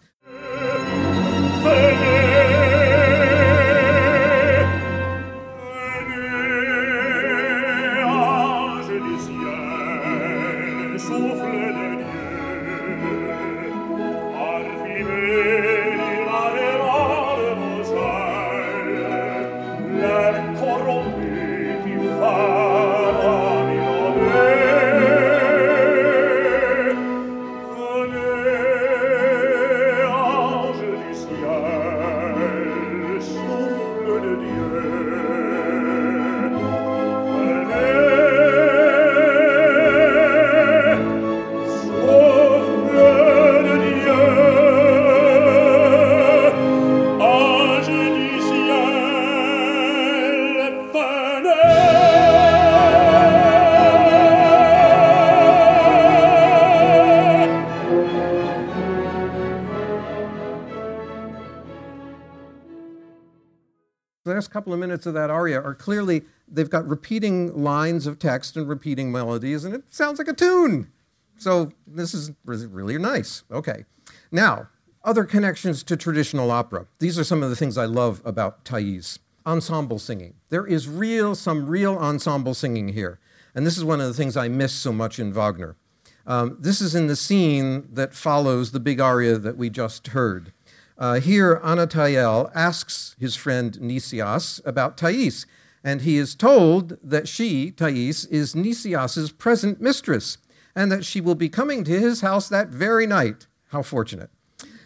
Of 65.07 65.15
that 65.15 65.31
aria 65.31 65.61
are 65.61 65.75
clearly, 65.75 66.23
they've 66.49 66.71
got 66.71 66.87
repeating 66.87 67.63
lines 67.63 68.07
of 68.07 68.19
text 68.19 68.57
and 68.57 68.69
repeating 68.69 69.13
melodies, 69.13 69.65
and 69.65 69.75
it 69.75 69.85
sounds 69.91 70.19
like 70.19 70.29
a 70.29 70.33
tune. 70.33 70.91
So 71.39 71.73
this 71.87 72.15
is 72.15 72.33
really 72.47 72.99
nice. 72.99 73.45
Okay. 73.51 73.85
Now, 74.31 74.69
other 75.05 75.25
connections 75.25 75.83
to 75.85 75.97
traditional 75.97 76.51
opera. 76.51 76.87
These 77.01 77.19
are 77.19 77.25
some 77.25 77.43
of 77.43 77.51
the 77.51 77.57
things 77.57 77.77
I 77.77 77.87
love 77.87 78.23
about 78.25 78.65
Thais. 78.65 79.19
Ensemble 79.45 79.99
singing. 79.99 80.35
There 80.51 80.67
is 80.67 80.89
real, 80.89 81.35
some 81.35 81.67
real 81.67 81.97
ensemble 81.97 82.55
singing 82.55 82.89
here. 82.89 83.19
And 83.55 83.67
this 83.67 83.77
is 83.77 83.85
one 83.85 84.01
of 84.01 84.07
the 84.07 84.15
things 84.15 84.37
I 84.37 84.47
miss 84.47 84.73
so 84.73 84.93
much 84.93 85.19
in 85.19 85.33
Wagner. 85.33 85.77
Um, 86.25 86.57
this 86.61 86.81
is 86.81 86.95
in 86.95 87.09
the 87.09 87.17
scene 87.17 87.89
that 87.93 88.15
follows 88.15 88.71
the 88.71 88.79
big 88.79 89.01
aria 89.01 89.39
that 89.39 89.57
we 89.57 89.69
just 89.69 90.09
heard. 90.09 90.53
Uh, 90.99 91.21
here, 91.21 91.61
Anatayel 91.65 92.51
asks 92.55 93.17
his 93.19 93.35
friend 93.35 93.81
Nicias 93.81 94.61
about 94.65 94.97
Thais, 94.97 95.47
and 95.83 96.03
he 96.03 96.19
is 96.19 96.35
told 96.35 96.99
that 97.03 97.27
she, 97.29 97.71
Thais, 97.71 98.25
is 98.27 98.55
Nicias's 98.55 99.33
present 99.33 99.81
mistress, 99.81 100.39
and 100.75 100.93
that 100.93 101.05
she 101.05 101.21
will 101.21 101.35
be 101.35 101.49
coming 101.49 101.85
to 101.85 101.99
his 101.99 102.21
house 102.21 102.49
that 102.49 102.69
very 102.69 103.07
night. 103.07 103.47
How 103.69 103.83
fortunate. 103.83 104.31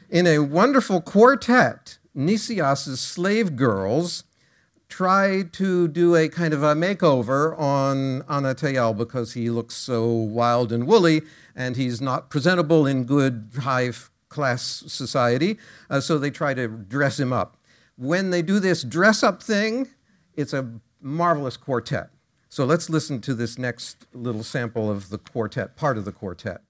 In 0.09 0.27
a 0.27 0.39
wonderful 0.39 1.01
quartet, 1.01 1.99
Nicias's 2.15 3.01
slave 3.01 3.57
girls 3.57 4.25
try 4.89 5.43
to 5.43 5.89
do 5.89 6.15
a 6.15 6.29
kind 6.29 6.55
of 6.55 6.63
a 6.63 6.75
makeover 6.75 7.59
on 7.59 8.23
Anatayel 8.23 8.97
because 8.97 9.33
he 9.33 9.51
looks 9.51 9.75
so 9.75 10.07
wild 10.07 10.73
and 10.73 10.87
woolly 10.87 11.23
and 11.55 11.77
he's 11.77 12.01
not 12.01 12.31
presentable 12.31 12.87
in 12.87 13.05
good 13.05 13.51
high 13.61 13.91
class 14.37 14.85
society. 14.87 15.59
Uh, 15.89 15.99
so 15.99 16.19
they 16.19 16.31
try 16.31 16.53
to 16.53 16.69
dress 16.69 17.19
him 17.19 17.33
up. 17.33 17.57
When 17.97 18.29
they 18.29 18.43
do 18.43 18.61
this 18.61 18.83
dress 18.83 19.23
up 19.23 19.43
thing, 19.43 19.89
it's 20.35 20.53
a 20.53 20.71
marvelous 21.01 21.57
quartet. 21.57 22.11
So 22.51 22.67
let's 22.67 22.91
listen 22.91 23.23
to 23.23 23.35
this 23.35 23.57
next 23.57 24.07
little 24.13 24.43
sample 24.43 24.91
of 24.91 25.09
the 25.09 25.17
quartet, 25.17 25.75
part 25.75 25.97
of 25.97 26.05
the 26.05 26.13
quartet. 26.13 26.61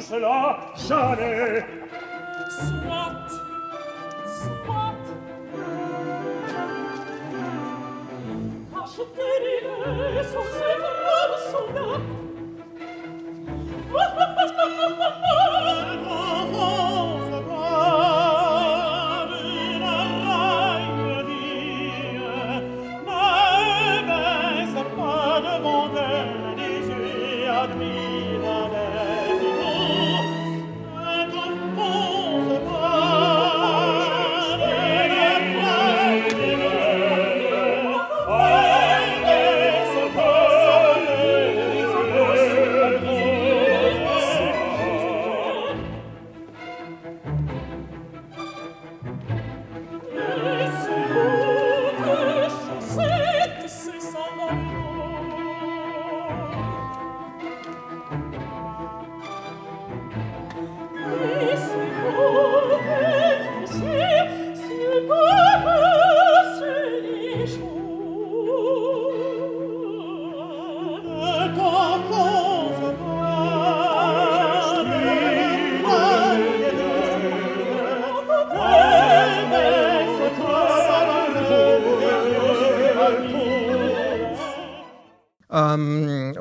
couche 0.00 0.18
là, 0.20 0.58
jamais. 0.88 1.64
Soit, 2.48 3.28
soit. 4.26 4.94
Acheter-les 8.82 10.24
sur 10.24 10.44
cette 10.44 10.86
robe 11.06 11.36
son 11.50 11.66
âme. 11.76 12.08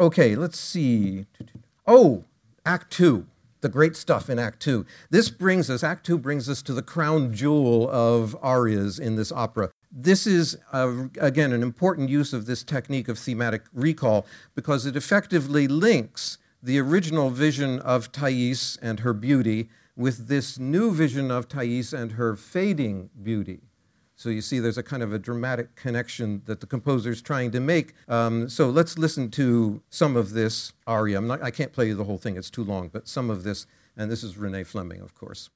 Okay, 0.10 0.36
let's 0.36 0.60
see. 0.60 1.28
Oh, 1.86 2.24
Act 2.66 2.92
Two, 2.92 3.28
the 3.62 3.70
great 3.70 3.96
stuff 3.96 4.28
in 4.28 4.40
Act 4.40 4.60
Two. 4.60 4.84
This 5.12 5.30
brings 5.30 5.70
us, 5.70 5.84
Act 5.84 6.04
Two 6.04 6.18
brings 6.18 6.50
us 6.50 6.64
to 6.64 6.74
the 6.74 6.82
crown 6.82 7.32
jewel 7.32 7.88
of 7.92 8.36
arias 8.42 8.98
in 8.98 9.18
this 9.18 9.32
opera. 9.32 9.70
This 9.92 10.26
is, 10.26 10.58
uh, 10.74 11.10
again, 11.20 11.54
an 11.54 11.62
important 11.62 12.10
use 12.10 12.34
of 12.34 12.48
this 12.48 12.64
technique 12.64 13.08
of 13.08 13.20
thematic 13.20 13.62
recall 13.72 14.26
because 14.56 14.88
it 14.88 14.96
effectively 14.96 15.68
links 15.68 16.40
the 16.64 16.80
original 16.80 17.30
vision 17.30 17.78
of 17.82 18.12
Thais 18.12 18.80
and 18.82 19.02
her 19.02 19.14
beauty 19.14 19.70
with 19.96 20.28
this 20.28 20.58
new 20.58 20.92
vision 20.92 21.30
of 21.30 21.48
Thais 21.48 21.94
and 21.94 22.14
her 22.14 22.36
fading 22.36 23.12
beauty. 23.22 23.69
So 24.20 24.28
you 24.28 24.42
see, 24.42 24.60
there's 24.60 24.78
a 24.78 24.84
kind 24.84 25.02
of 25.02 25.14
a 25.14 25.18
dramatic 25.18 25.78
connection 25.78 26.42
that 26.46 26.60
the 26.60 26.68
composer 26.68 27.10
is 27.10 27.22
trying 27.22 27.52
to 27.52 27.62
make. 27.62 27.94
Um, 28.10 28.50
so 28.50 28.70
let's 28.70 28.98
listen 28.98 29.32
to 29.32 29.82
some 29.90 30.18
of 30.18 30.32
this 30.32 30.74
aria. 30.86 31.22
Not, 31.22 31.42
i 31.42 31.52
can't 31.52 31.72
play 31.72 31.88
you 31.88 31.96
the 31.96 32.04
whole 32.04 32.18
thing, 32.18 32.36
it's 32.36 32.50
too 32.50 32.66
long, 32.66 32.90
but 32.90 33.08
some 33.08 33.30
of 33.30 33.44
this, 33.44 33.66
and 33.96 34.12
this 34.12 34.22
is 34.22 34.38
Renee 34.38 34.66
Fleming, 34.66 35.00
of 35.00 35.16
course. 35.16 35.50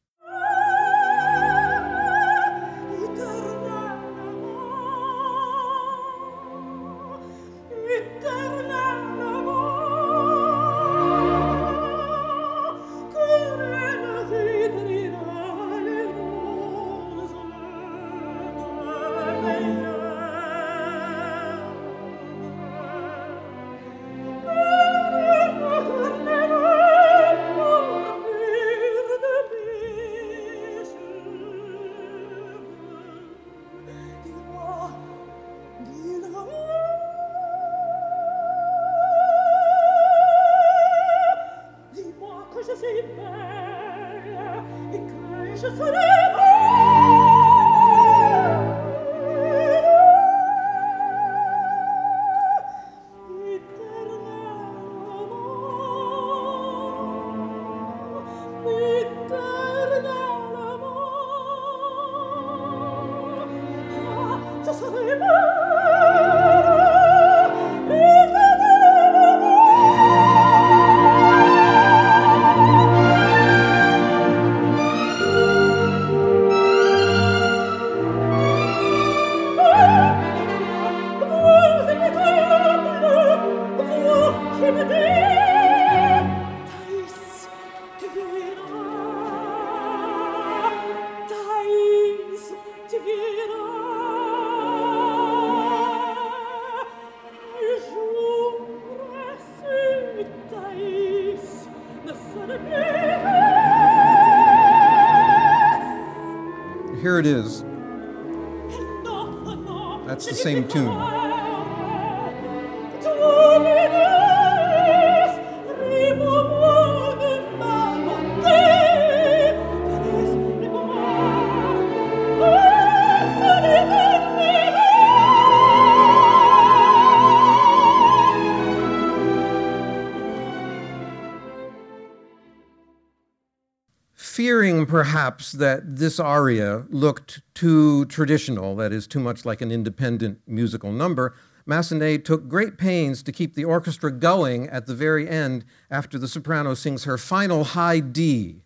Perhaps 134.94 135.54
that 135.54 135.96
this 135.96 136.20
aria 136.20 136.86
looked 136.92 137.42
too 137.56 138.06
traditional, 138.06 138.76
that 138.76 138.94
is, 138.94 139.08
too 139.08 139.20
much 139.20 139.44
like 139.44 139.60
an 139.60 139.72
independent 139.72 140.40
musical 140.46 140.92
number, 140.92 141.34
Massenet 141.68 142.24
took 142.24 142.48
great 142.48 142.78
pains 142.78 143.24
to 143.24 143.32
keep 143.32 143.56
the 143.56 143.66
orchestra 143.66 144.12
going 144.12 144.70
at 144.70 144.86
the 144.86 144.94
very 144.94 145.28
end 145.28 145.66
after 145.90 146.20
the 146.20 146.28
soprano 146.28 146.76
sings 146.76 147.06
her 147.06 147.18
final 147.18 147.64
high 147.64 148.02
D, 148.02 148.62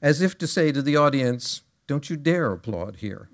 as 0.00 0.22
if 0.22 0.38
to 0.38 0.46
say 0.46 0.72
to 0.72 0.80
the 0.80 0.96
audience, 0.96 1.60
Don't 1.86 2.08
you 2.08 2.16
dare 2.16 2.52
applaud 2.52 2.96
here. 3.00 3.28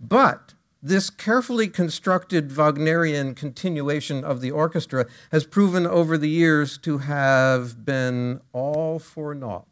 But 0.00 0.54
this 0.82 1.10
carefully 1.10 1.68
constructed 1.68 2.50
Wagnerian 2.56 3.34
continuation 3.34 4.24
of 4.24 4.40
the 4.40 4.50
orchestra 4.50 5.04
has 5.30 5.44
proven 5.44 5.86
over 5.86 6.16
the 6.16 6.30
years 6.30 6.78
to 6.78 6.98
have 6.98 7.84
been 7.84 8.40
all 8.54 8.98
for 8.98 9.34
naught 9.34 9.66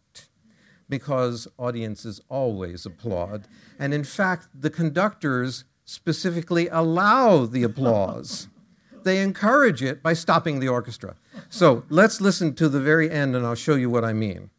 because 0.88 1.48
audiences 1.58 2.20
always 2.28 2.86
applaud. 2.86 3.46
And 3.78 3.92
in 3.92 4.04
fact, 4.04 4.48
the 4.54 4.70
conductors 4.70 5.64
specifically 5.84 6.68
allow 6.68 7.46
the 7.46 7.62
applause. 7.62 8.48
they 9.04 9.22
encourage 9.22 9.82
it 9.82 10.02
by 10.02 10.12
stopping 10.12 10.60
the 10.60 10.68
orchestra. 10.68 11.16
So 11.48 11.84
let's 11.88 12.20
listen 12.20 12.54
to 12.54 12.68
the 12.68 12.80
very 12.80 13.10
end 13.10 13.36
and 13.36 13.46
I'll 13.46 13.54
show 13.54 13.74
you 13.74 13.88
what 13.88 14.04
I 14.04 14.12
mean. 14.12 14.50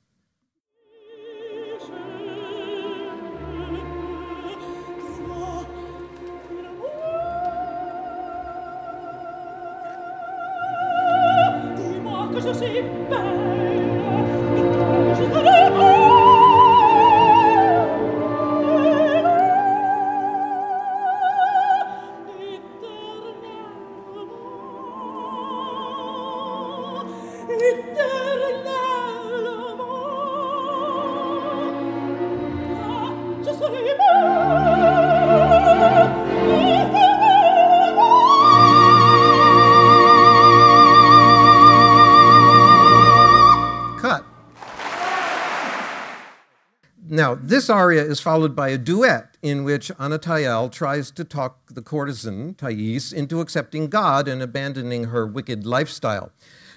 Now, 47.19 47.35
this 47.35 47.69
aria 47.69 48.01
is 48.01 48.21
followed 48.21 48.55
by 48.55 48.69
a 48.69 48.77
duet 48.77 49.35
in 49.41 49.65
which 49.65 49.91
Anna 49.99 50.17
Tayal 50.17 50.71
tries 50.71 51.11
to 51.11 51.25
talk 51.25 51.59
the 51.67 51.81
courtesan, 51.81 52.53
Thais, 52.53 53.11
into 53.11 53.41
accepting 53.41 53.89
God 53.89 54.29
and 54.29 54.41
abandoning 54.41 55.03
her 55.03 55.27
wicked 55.27 55.65
lifestyle. 55.65 56.31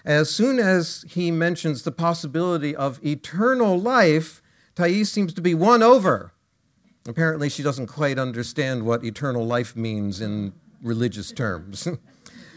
As 0.05 0.31
soon 0.31 0.59
as 0.59 1.05
he 1.09 1.31
mentions 1.31 1.85
the 1.85 1.93
possibility 1.93 2.75
of 2.75 2.99
eternal 3.07 3.81
life, 3.81 4.43
Thais 4.75 5.13
seems 5.13 5.33
to 5.35 5.41
be 5.41 5.55
won 5.55 5.81
over. 5.81 6.33
Apparently, 7.07 7.49
she 7.49 7.63
doesn't 7.63 7.87
quite 7.87 8.19
understand 8.19 8.83
what 8.83 9.05
eternal 9.05 9.47
life 9.47 9.77
means 9.77 10.21
in 10.21 10.55
religious 10.83 11.31
terms. 11.31 11.87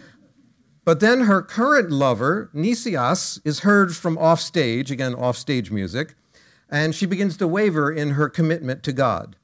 but 0.86 1.02
then 1.02 1.22
her 1.22 1.44
current 1.44 1.92
lover, 1.92 2.50
Nicias, 2.52 3.40
is 3.46 3.60
heard 3.60 3.96
from 3.96 4.18
offstage, 4.18 4.90
again, 4.90 5.14
offstage 5.14 5.70
music 5.70 6.16
and 6.70 6.96
she 6.96 7.06
begins 7.06 7.38
to 7.38 7.48
waver 7.48 7.92
in 7.92 8.12
her 8.12 8.30
commitment 8.30 8.84
to 8.84 8.94
God. 8.94 9.36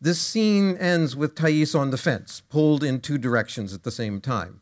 This 0.00 0.20
scene 0.20 0.76
ends 0.76 1.16
with 1.16 1.34
Thais 1.34 1.74
on 1.74 1.90
the 1.90 1.98
fence, 1.98 2.40
pulled 2.48 2.84
in 2.84 3.00
two 3.00 3.18
directions 3.18 3.74
at 3.74 3.82
the 3.82 3.90
same 3.90 4.20
time. 4.20 4.60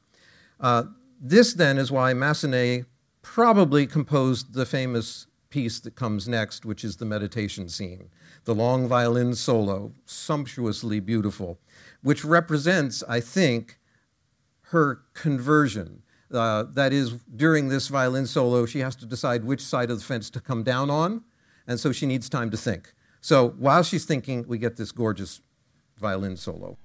Uh, 0.59 0.85
this 1.21 1.53
then 1.55 1.77
is 1.77 1.93
why 1.93 2.15
Massenet 2.15 2.87
probably 3.23 3.87
composed 3.87 4.55
the 4.55 4.65
famous 4.65 5.27
piece 5.51 5.79
that 5.81 5.95
comes 5.95 6.27
next, 6.27 6.65
which 6.65 6.85
is 6.85 6.97
the 6.97 7.05
meditation 7.05 7.69
scene, 7.69 8.09
the 8.45 8.55
long 8.55 8.89
violin 8.89 9.35
solo, 9.35 9.93
sumptuously 10.07 11.01
beautiful, 11.01 11.59
which 12.03 12.25
represents, 12.25 13.03
I 13.09 13.21
think, 13.21 13.79
her 14.71 15.03
conversion. 15.13 16.03
Uh, 16.33 16.65
that 16.73 16.93
is, 16.93 17.13
during 17.13 17.69
this 17.69 17.89
violin 17.89 18.27
solo, 18.27 18.67
she 18.67 18.81
has 18.81 18.97
to 18.97 19.07
decide 19.07 19.45
which 19.45 19.61
side 19.61 19.91
of 19.91 19.99
the 19.99 20.05
fence 20.05 20.31
to 20.31 20.41
come 20.41 20.63
down 20.63 20.91
on 20.91 21.23
and 21.67 21.79
so 21.81 21.93
she 21.93 22.07
needs 22.07 22.29
time 22.29 22.51
to 22.51 22.57
think. 22.57 22.93
So 23.21 23.51
while 23.59 23.83
she's 23.83 24.05
thinking, 24.05 24.45
we 24.47 24.59
get 24.59 24.77
this 24.77 24.93
gorgeous 24.93 25.41
violin 25.99 26.37
solo. 26.37 26.79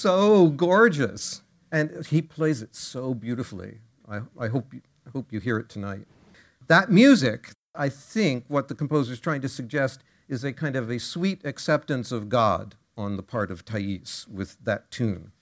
So 0.00 0.48
gorgeous. 0.48 1.42
And 1.72 2.04
he 2.06 2.20
plays 2.22 2.62
it 2.62 2.74
so 2.74 3.14
beautifully. 3.14 3.78
I, 4.08 4.20
I, 4.38 4.48
hope, 4.48 4.74
you, 4.74 4.80
hope 5.12 5.32
you 5.32 5.38
hear 5.38 5.58
it 5.58 5.68
tonight. 5.68 6.06
That 6.66 6.90
music, 6.90 7.50
I 7.74 7.88
think 7.88 8.44
what 8.48 8.68
the 8.68 8.74
composer 8.74 9.12
is 9.12 9.20
trying 9.20 9.40
to 9.42 9.48
suggest 9.48 10.02
is 10.28 10.42
a 10.44 10.52
kind 10.52 10.76
of 10.76 10.90
a 10.90 10.98
sweet 10.98 11.40
acceptance 11.44 12.10
of 12.10 12.28
God 12.28 12.74
on 12.96 13.16
the 13.16 13.22
part 13.22 13.50
of 13.50 13.64
Thais 13.64 14.26
with 14.30 14.56
that 14.64 14.90
tune. 14.90 15.32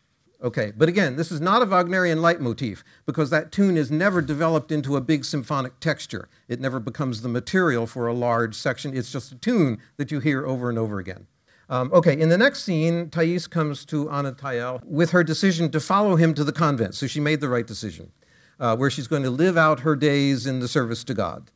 Okay, 0.41 0.73
but 0.77 0.89
again, 0.89 1.17
this 1.17 1.33
is 1.33 1.41
not 1.41 1.63
a 1.63 1.67
Wagnerian 1.67 2.23
leitmotif 2.23 2.85
because 3.07 3.29
that 3.31 3.51
tune 3.51 3.77
is 3.77 3.91
never 3.91 4.23
developed 4.23 4.71
into 4.71 4.97
a 4.97 5.01
big 5.01 5.25
symphonic 5.25 5.81
texture. 5.81 6.29
It 6.47 6.61
never 6.61 6.79
becomes 6.79 7.23
the 7.23 7.29
material 7.29 7.89
for 7.89 8.07
a 8.07 8.15
large 8.15 8.55
section. 8.55 8.97
It's 8.97 9.11
just 9.11 9.33
a 9.33 9.35
tune 9.35 9.79
that 9.97 10.13
you 10.13 10.21
hear 10.21 10.47
over 10.47 10.69
and 10.69 10.79
over 10.79 11.01
again. 11.01 11.27
Um, 11.71 11.93
okay, 11.93 12.19
in 12.19 12.31
the 12.31 12.39
next 12.39 12.65
scene, 12.65 13.11
Thais 13.11 13.47
comes 13.47 13.85
to 13.87 14.11
Anna 14.11 14.33
Anatael 14.33 14.83
with 14.85 15.11
her 15.11 15.23
decision 15.23 15.71
to 15.71 15.81
follow 15.81 16.17
him 16.17 16.33
to 16.35 16.45
the 16.45 16.53
convent. 16.53 16.95
So 16.95 17.07
she 17.07 17.21
made 17.21 17.41
the 17.41 17.49
right 17.49 17.67
decision, 17.67 18.13
uh, 18.59 18.77
where 18.77 18.91
she's 18.91 19.07
going 19.07 19.23
to 19.25 19.31
live 19.31 19.59
out 19.59 19.81
her 19.81 19.95
days 19.95 20.47
in 20.47 20.61
the 20.61 20.69
service 20.69 21.05
to 21.05 21.15
God. 21.15 21.51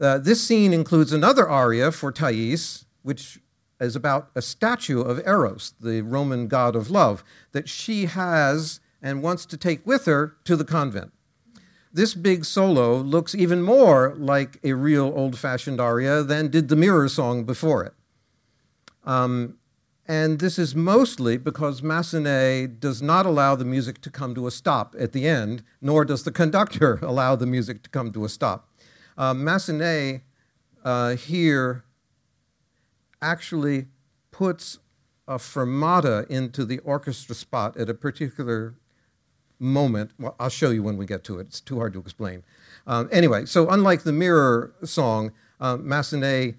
Uh, 0.00 0.18
this 0.18 0.42
scene 0.42 0.72
includes 0.72 1.12
another 1.12 1.48
aria 1.48 1.92
for 1.92 2.10
Thais, 2.10 2.86
which 3.02 3.38
is 3.80 3.94
about 3.94 4.30
a 4.34 4.42
statue 4.42 5.00
of 5.00 5.24
Eros, 5.26 5.74
the 5.80 6.02
Roman 6.02 6.48
god 6.48 6.74
of 6.74 6.90
love, 6.90 7.22
that 7.52 7.68
she 7.68 8.06
has 8.06 8.80
and 9.00 9.22
wants 9.22 9.46
to 9.46 9.56
take 9.56 9.86
with 9.86 10.06
her 10.06 10.36
to 10.44 10.56
the 10.56 10.64
convent. 10.64 11.12
This 11.92 12.14
big 12.14 12.44
solo 12.44 12.96
looks 12.96 13.34
even 13.34 13.62
more 13.62 14.14
like 14.16 14.58
a 14.64 14.72
real 14.72 15.12
old 15.14 15.38
fashioned 15.38 15.80
aria 15.80 16.22
than 16.22 16.48
did 16.48 16.68
the 16.68 16.76
mirror 16.76 17.08
song 17.08 17.44
before 17.44 17.84
it. 17.84 17.94
Um, 19.04 19.58
and 20.06 20.40
this 20.40 20.58
is 20.58 20.74
mostly 20.74 21.36
because 21.36 21.80
Massenet 21.80 22.80
does 22.80 23.00
not 23.00 23.24
allow 23.24 23.54
the 23.54 23.64
music 23.64 24.00
to 24.02 24.10
come 24.10 24.34
to 24.34 24.46
a 24.46 24.50
stop 24.50 24.96
at 24.98 25.12
the 25.12 25.26
end, 25.28 25.62
nor 25.80 26.04
does 26.04 26.24
the 26.24 26.32
conductor 26.32 26.98
allow 27.02 27.36
the 27.36 27.46
music 27.46 27.82
to 27.84 27.90
come 27.90 28.12
to 28.12 28.24
a 28.24 28.28
stop. 28.28 28.68
Uh, 29.16 29.32
Massenet 29.32 30.22
uh, 30.84 31.14
here 31.14 31.84
actually 33.20 33.86
puts 34.32 34.78
a 35.28 35.38
fermata 35.38 36.28
into 36.28 36.64
the 36.64 36.78
orchestra 36.80 37.34
spot 37.34 37.76
at 37.76 37.88
a 37.88 37.94
particular 37.94 38.74
moment. 39.58 40.10
Well, 40.18 40.34
I'll 40.40 40.48
show 40.48 40.70
you 40.70 40.82
when 40.82 40.96
we 40.96 41.06
get 41.06 41.22
to 41.24 41.38
it. 41.38 41.46
It's 41.46 41.60
too 41.60 41.76
hard 41.76 41.92
to 41.92 42.00
explain. 42.00 42.42
Um, 42.86 43.08
anyway, 43.12 43.46
so 43.46 43.70
unlike 43.70 44.02
the 44.02 44.12
Mirror 44.12 44.74
song, 44.84 45.32
uh, 45.60 45.76
Massenet 45.76 46.56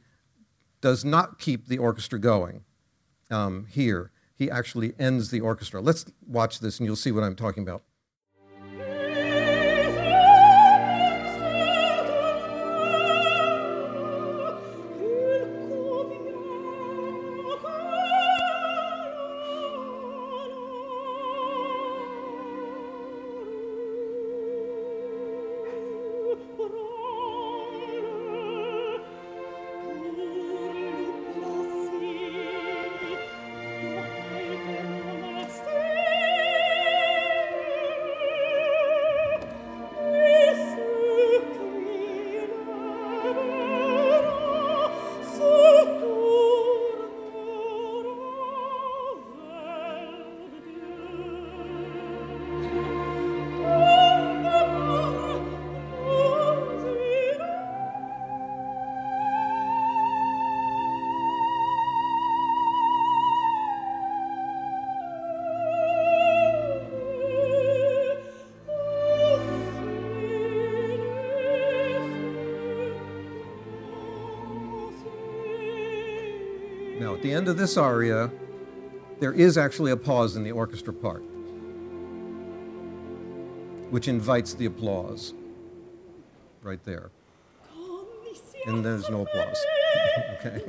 does 0.83 1.05
not 1.05 1.39
keep 1.39 1.67
the 1.67 1.77
orchestra 1.77 2.19
going 2.19 2.65
um, 3.31 3.65
here. 3.71 4.11
He 4.35 4.51
actually 4.51 4.93
ends 4.99 5.31
the 5.31 5.39
orchestra. 5.39 5.79
Let's 5.79 6.11
watch 6.27 6.59
this 6.59 6.77
and 6.77 6.85
you'll 6.85 6.97
see 6.97 7.13
what 7.13 7.23
I'm 7.23 7.37
talking 7.37 7.63
about. 7.63 7.83
The 77.23 77.33
end 77.33 77.47
of 77.47 77.57
this 77.57 77.77
aria, 77.77 78.29
there 79.19 79.33
is 79.33 79.57
actually 79.57 79.91
a 79.91 79.97
pause 79.97 80.35
in 80.35 80.43
the 80.43 80.51
orchestra 80.51 80.93
part, 80.93 81.23
which 83.89 84.07
invites 84.07 84.53
the 84.53 84.65
applause. 84.65 85.33
Right 86.61 86.83
there. 86.83 87.09
And 88.65 88.85
there's 88.85 89.09
no 89.09 89.21
applause. 89.21 89.65
okay. 90.33 90.63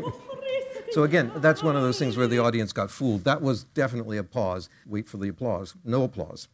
So, 0.93 1.03
again, 1.03 1.31
that's 1.37 1.63
one 1.63 1.77
of 1.77 1.83
those 1.83 1.99
things 1.99 2.17
where 2.17 2.27
the 2.27 2.39
audience 2.39 2.73
got 2.73 2.91
fooled. 2.91 3.25
That 3.25 3.43
was 3.43 3.65
definitely 3.65 4.17
a 4.17 4.25
pause. 4.25 4.69
Wait 4.87 5.09
for 5.09 5.17
the 5.17 5.29
applause. 5.29 5.75
No 5.85 6.05
applause. 6.05 6.49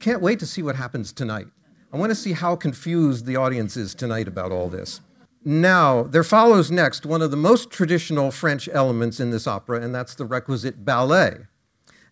Can't 0.00 0.20
wait 0.20 0.38
to 0.40 0.46
see 0.46 0.62
what 0.62 0.76
happens 0.76 1.12
tonight. 1.12 1.46
I 1.92 1.96
want 1.96 2.10
to 2.10 2.16
see 2.16 2.32
how 2.32 2.56
confused 2.56 3.24
the 3.24 3.36
audience 3.36 3.76
is 3.76 3.94
tonight 3.94 4.28
about 4.28 4.52
all 4.52 4.68
this. 4.68 5.00
Now, 5.46 6.04
there 6.04 6.24
follows 6.24 6.70
next 6.70 7.04
one 7.04 7.20
of 7.20 7.30
the 7.30 7.36
most 7.36 7.70
traditional 7.70 8.30
French 8.30 8.66
elements 8.72 9.20
in 9.20 9.30
this 9.30 9.46
opera, 9.46 9.82
and 9.82 9.94
that's 9.94 10.14
the 10.14 10.24
requisite 10.24 10.86
ballet. 10.86 11.40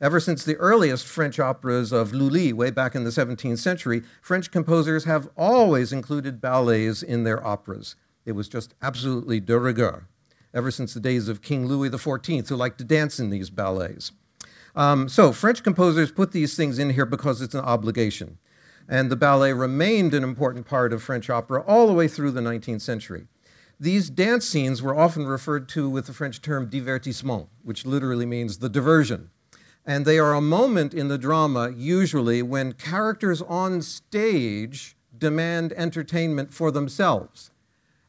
Ever 0.03 0.21
since 0.21 0.45
the 0.45 0.57
earliest 0.57 1.07
French 1.07 1.41
operas 1.41 1.93
of 1.93 2.13
Lully, 2.13 2.53
way 2.53 2.71
back 2.71 2.95
in 2.95 3.05
the 3.05 3.11
17th 3.11 3.59
century, 3.59 4.03
French 4.21 4.51
composers 4.51 5.05
have 5.05 5.31
always 5.35 5.95
included 5.95 6.43
ballets 6.43 7.03
in 7.03 7.25
their 7.25 7.43
operas. 7.47 7.97
It 8.27 8.33
was 8.33 8.51
just 8.51 8.75
absolutely 8.83 9.41
de 9.41 9.59
rigueur, 9.59 10.09
ever 10.53 10.71
since 10.71 10.93
the 10.93 11.01
days 11.01 11.29
of 11.29 11.41
King 11.41 11.65
Louis 11.67 11.89
XIV, 11.89 12.47
who 12.47 12.57
liked 12.57 12.77
to 12.79 12.85
dance 12.85 13.19
in 13.19 13.31
these 13.31 13.49
ballets. 13.49 14.13
Um, 14.77 15.09
so, 15.09 15.33
French 15.33 15.63
composers 15.63 16.13
put 16.13 16.33
these 16.33 16.55
things 16.55 16.79
in 16.79 16.91
here 16.91 17.07
because 17.07 17.41
it's 17.41 17.55
an 17.55 17.61
obligation 17.61 18.37
and 18.89 19.11
the 19.11 19.17
ballet 19.17 19.53
remained 19.53 20.15
an 20.15 20.25
important 20.25 20.67
part 20.67 20.93
of 20.93 21.03
French 21.03 21.31
opera 21.31 21.63
all 21.63 21.87
the 21.87 21.93
way 21.93 22.09
through 22.09 22.31
the 22.31 22.41
19th 22.41 22.81
century. 22.81 23.27
These 23.79 24.11
dance 24.11 24.47
scenes 24.47 24.81
were 24.81 24.97
often 24.97 25.27
referred 25.27 25.69
to 25.71 25.89
with 25.89 26.07
the 26.07 26.13
French 26.13 26.41
term 26.41 26.71
divertissement, 26.71 27.49
which 27.63 27.85
literally 27.85 28.27
means 28.27 28.59
the 28.59 28.69
diversion. 28.69 29.31
And 29.85 30.05
they 30.05 30.19
are 30.19 30.35
a 30.35 30.41
moment 30.41 30.95
in 30.95 31.09
the 31.09 31.19
drama, 31.19 31.71
usually, 31.71 32.43
when 32.43 32.75
characters 32.75 33.43
on 33.43 33.83
stage 33.83 34.97
demand 35.17 35.73
entertainment 35.73 36.55
for 36.55 36.71
themselves. 36.71 37.51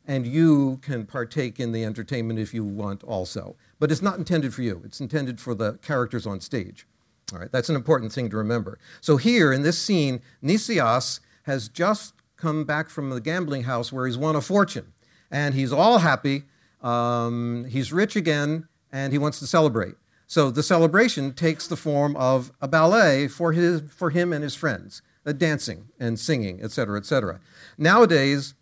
And 0.05 0.27
you 0.27 0.79
can 0.83 1.05
partake 1.05 1.59
in 1.59 1.71
the 1.71 1.83
entertainment 1.83 2.39
if 2.39 2.53
you 2.53 2.63
want 2.63 3.03
also. 3.03 3.55
But 3.79 3.91
it's 3.91 4.01
not 4.01 4.17
intended 4.17 4.53
for 4.53 4.61
you, 4.61 4.81
it's 4.85 5.01
intended 5.01 5.39
for 5.39 5.55
the 5.55 5.79
characters 5.81 6.27
on 6.27 6.39
stage. 6.39 6.85
All 7.31 7.39
right, 7.39 7.51
that's 7.51 7.69
an 7.69 7.75
important 7.75 8.11
thing 8.11 8.29
to 8.29 8.37
remember. 8.37 8.79
So 9.01 9.17
here 9.17 9.53
in 9.53 9.63
this 9.63 9.77
scene, 9.77 10.21
Nicias 10.41 11.19
has 11.43 11.69
just 11.69 12.13
come 12.37 12.65
back 12.65 12.89
from 12.89 13.09
the 13.09 13.21
gambling 13.21 13.63
house 13.63 13.91
where 13.91 14.05
he's 14.05 14.17
won 14.17 14.35
a 14.35 14.41
fortune, 14.41 14.93
and 15.31 15.55
he's 15.55 15.71
all 15.71 15.99
happy. 15.99 16.43
Um, 16.81 17.65
he's 17.69 17.93
rich 17.93 18.15
again, 18.15 18.67
and 18.91 19.13
he 19.13 19.19
wants 19.19 19.39
to 19.39 19.47
celebrate. 19.47 19.95
So 20.27 20.51
the 20.51 20.63
celebration 20.63 21.33
takes 21.33 21.67
the 21.67 21.75
form 21.77 22.15
of 22.15 22.51
a 22.61 22.67
ballet 22.67 23.27
for, 23.27 23.51
his, 23.53 23.81
for 23.89 24.09
him 24.09 24.33
and 24.33 24.43
his 24.43 24.55
friends, 24.55 25.01
uh, 25.25 25.31
dancing 25.31 25.85
and 25.99 26.19
singing, 26.19 26.61
etc., 26.61 26.97
etc. 26.97 27.39
Nowadays, 27.77 28.53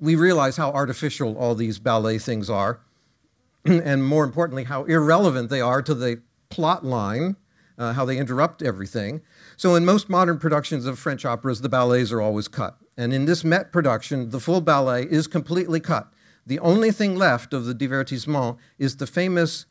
we 0.00 0.16
realize 0.16 0.56
how 0.56 0.70
artificial 0.72 1.36
all 1.36 1.54
these 1.54 1.78
ballet 1.78 2.18
things 2.18 2.50
are, 2.50 2.80
and 3.64 4.04
more 4.04 4.24
importantly, 4.24 4.64
how 4.64 4.84
irrelevant 4.84 5.50
they 5.50 5.60
are 5.60 5.82
to 5.82 5.94
the 5.94 6.20
plot 6.48 6.84
line 6.84 7.36
uh, 7.78 7.92
how 7.92 8.04
they 8.04 8.18
interrupt 8.18 8.62
everything. 8.62 9.22
So, 9.56 9.74
in 9.74 9.84
most 9.84 10.08
modern 10.08 10.38
productions 10.38 10.86
of 10.86 10.98
French 10.98 11.24
operas, 11.24 11.60
the 11.60 11.68
ballets 11.68 12.12
are 12.12 12.20
always 12.20 12.48
cut. 12.48 12.78
And 12.96 13.12
in 13.12 13.26
this 13.26 13.44
Met 13.44 13.72
production, 13.72 14.30
the 14.30 14.40
full 14.40 14.60
ballet 14.60 15.02
is 15.04 15.26
completely 15.26 15.80
cut. 15.80 16.12
The 16.46 16.58
only 16.60 16.90
thing 16.90 17.16
left 17.16 17.52
of 17.52 17.64
the 17.64 17.74
divertissement 17.74 18.56
is 18.78 18.96
the 18.96 19.06
famous 19.06 19.66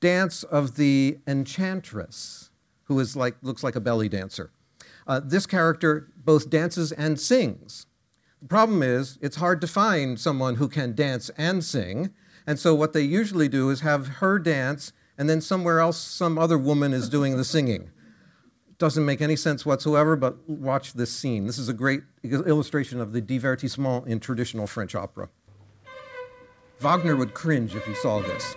dance 0.00 0.42
of 0.42 0.76
the 0.76 1.18
enchantress, 1.26 2.50
who 2.84 2.98
is 2.98 3.14
like, 3.14 3.36
looks 3.42 3.62
like 3.62 3.76
a 3.76 3.80
belly 3.80 4.08
dancer. 4.08 4.50
Uh, 5.06 5.20
this 5.22 5.46
character 5.46 6.10
both 6.16 6.50
dances 6.50 6.92
and 6.92 7.20
sings. 7.20 7.86
The 8.40 8.48
problem 8.48 8.82
is, 8.82 9.18
it's 9.22 9.36
hard 9.36 9.60
to 9.60 9.66
find 9.66 10.18
someone 10.18 10.56
who 10.56 10.68
can 10.68 10.94
dance 10.94 11.30
and 11.36 11.64
sing. 11.64 12.10
And 12.46 12.58
so, 12.58 12.74
what 12.74 12.92
they 12.92 13.02
usually 13.02 13.48
do 13.48 13.70
is 13.70 13.80
have 13.80 14.06
her 14.18 14.38
dance 14.38 14.92
and 15.16 15.28
then 15.28 15.40
somewhere 15.40 15.80
else 15.80 15.98
some 15.98 16.38
other 16.38 16.58
woman 16.58 16.92
is 16.92 17.08
doing 17.08 17.36
the 17.36 17.44
singing. 17.44 17.90
doesn't 18.78 19.04
make 19.04 19.20
any 19.22 19.36
sense 19.36 19.64
whatsoever, 19.64 20.16
but 20.16 20.48
watch 20.48 20.94
this 20.94 21.12
scene. 21.12 21.46
This 21.46 21.58
is 21.58 21.68
a 21.68 21.72
great 21.72 22.02
illustration 22.24 23.00
of 23.00 23.12
the 23.12 23.22
divertissement 23.22 24.06
in 24.06 24.18
traditional 24.18 24.66
French 24.66 24.94
opera. 24.94 25.28
Wagner 26.80 27.16
would 27.16 27.34
cringe 27.34 27.74
if 27.76 27.84
he 27.86 27.94
saw 27.94 28.20
this. 28.20 28.56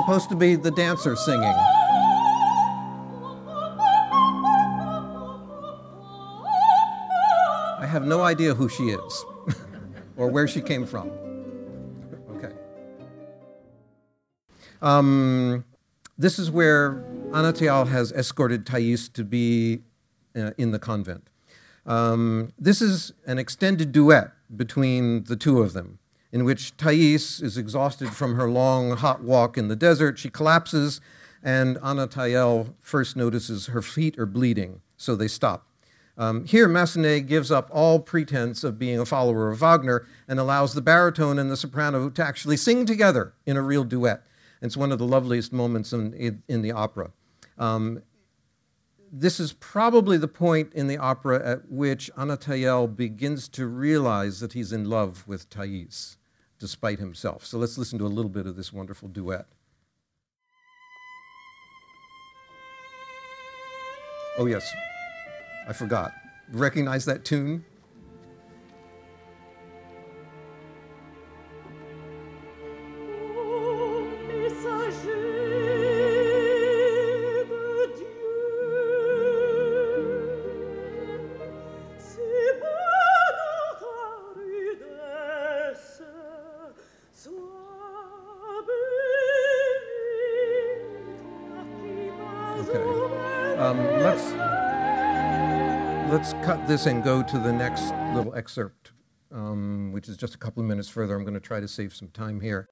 supposed 0.00 0.30
to 0.30 0.34
be 0.34 0.56
the 0.56 0.70
dancer 0.70 1.14
singing. 1.14 1.54
I 7.78 7.86
have 7.86 8.06
no 8.06 8.22
idea 8.22 8.54
who 8.54 8.70
she 8.70 8.84
is 8.84 9.24
or 10.16 10.28
where 10.28 10.48
she 10.48 10.62
came 10.62 10.86
from. 10.86 11.10
Okay. 12.30 12.52
Um, 14.80 15.66
this 16.16 16.38
is 16.38 16.50
where 16.50 17.04
Anatole 17.34 17.84
has 17.84 18.10
escorted 18.12 18.64
Thais 18.64 19.10
to 19.10 19.22
be 19.22 19.80
uh, 20.34 20.52
in 20.56 20.70
the 20.70 20.78
convent. 20.78 21.28
Um, 21.84 22.52
this 22.58 22.80
is 22.80 23.12
an 23.26 23.38
extended 23.38 23.92
duet 23.92 24.32
between 24.56 25.24
the 25.24 25.36
two 25.36 25.60
of 25.60 25.74
them, 25.74 25.98
in 26.32 26.44
which 26.44 26.76
Thais 26.76 27.40
is 27.40 27.56
exhausted 27.56 28.10
from 28.10 28.36
her 28.36 28.48
long, 28.48 28.96
hot 28.96 29.22
walk 29.22 29.58
in 29.58 29.68
the 29.68 29.76
desert. 29.76 30.18
She 30.18 30.30
collapses, 30.30 31.00
and 31.42 31.78
Anatole 31.82 32.74
first 32.80 33.16
notices 33.16 33.66
her 33.66 33.82
feet 33.82 34.18
are 34.18 34.26
bleeding, 34.26 34.80
so 34.96 35.16
they 35.16 35.28
stop. 35.28 35.66
Um, 36.20 36.44
here, 36.44 36.68
Massenet 36.68 37.26
gives 37.26 37.50
up 37.50 37.70
all 37.72 37.98
pretense 37.98 38.62
of 38.62 38.78
being 38.78 38.98
a 38.98 39.06
follower 39.06 39.50
of 39.50 39.58
Wagner 39.58 40.06
and 40.28 40.38
allows 40.38 40.74
the 40.74 40.82
baritone 40.82 41.38
and 41.38 41.50
the 41.50 41.56
soprano 41.56 42.10
to 42.10 42.22
actually 42.22 42.58
sing 42.58 42.84
together 42.84 43.32
in 43.46 43.56
a 43.56 43.62
real 43.62 43.84
duet. 43.84 44.22
It's 44.60 44.76
one 44.76 44.92
of 44.92 44.98
the 44.98 45.06
loveliest 45.06 45.52
moments 45.52 45.92
in, 45.94 46.42
in, 46.46 46.60
the 46.60 46.72
opera. 46.72 47.12
Um, 47.56 48.02
this 49.10 49.40
is 49.40 49.54
probably 49.54 50.18
the 50.18 50.28
point 50.28 50.72
in 50.74 50.86
the 50.86 50.98
opera 50.98 51.42
at 51.42 51.70
which 51.70 52.10
Anatole 52.16 52.86
begins 52.86 53.48
to 53.48 53.66
realize 53.66 54.40
that 54.40 54.52
he's 54.52 54.72
in 54.72 54.88
love 54.88 55.26
with 55.26 55.48
Thais, 55.48 56.18
despite 56.60 57.00
himself. 57.00 57.44
So 57.44 57.58
let's 57.58 57.76
listen 57.76 57.98
to 57.98 58.06
a 58.06 58.08
little 58.08 58.30
bit 58.30 58.46
of 58.46 58.54
this 58.54 58.72
wonderful 58.72 59.08
duet. 59.08 59.46
Oh, 64.38 64.46
yes, 64.46 64.70
I 65.66 65.72
forgot. 65.72 66.12
Recognize 66.52 67.04
that 67.06 67.24
tune? 67.24 67.64
This 96.70 96.86
and 96.86 97.02
go 97.02 97.20
to 97.20 97.36
the 97.36 97.52
next 97.52 97.92
little 98.14 98.32
excerpt, 98.36 98.92
um, 99.32 99.90
which 99.90 100.08
is 100.08 100.16
just 100.16 100.36
a 100.36 100.38
couple 100.38 100.62
of 100.62 100.68
minutes 100.68 100.88
further. 100.88 101.16
I'm 101.16 101.24
going 101.24 101.34
to 101.34 101.40
try 101.40 101.58
to 101.58 101.66
save 101.66 101.92
some 101.92 102.10
time 102.10 102.40
here. 102.40 102.68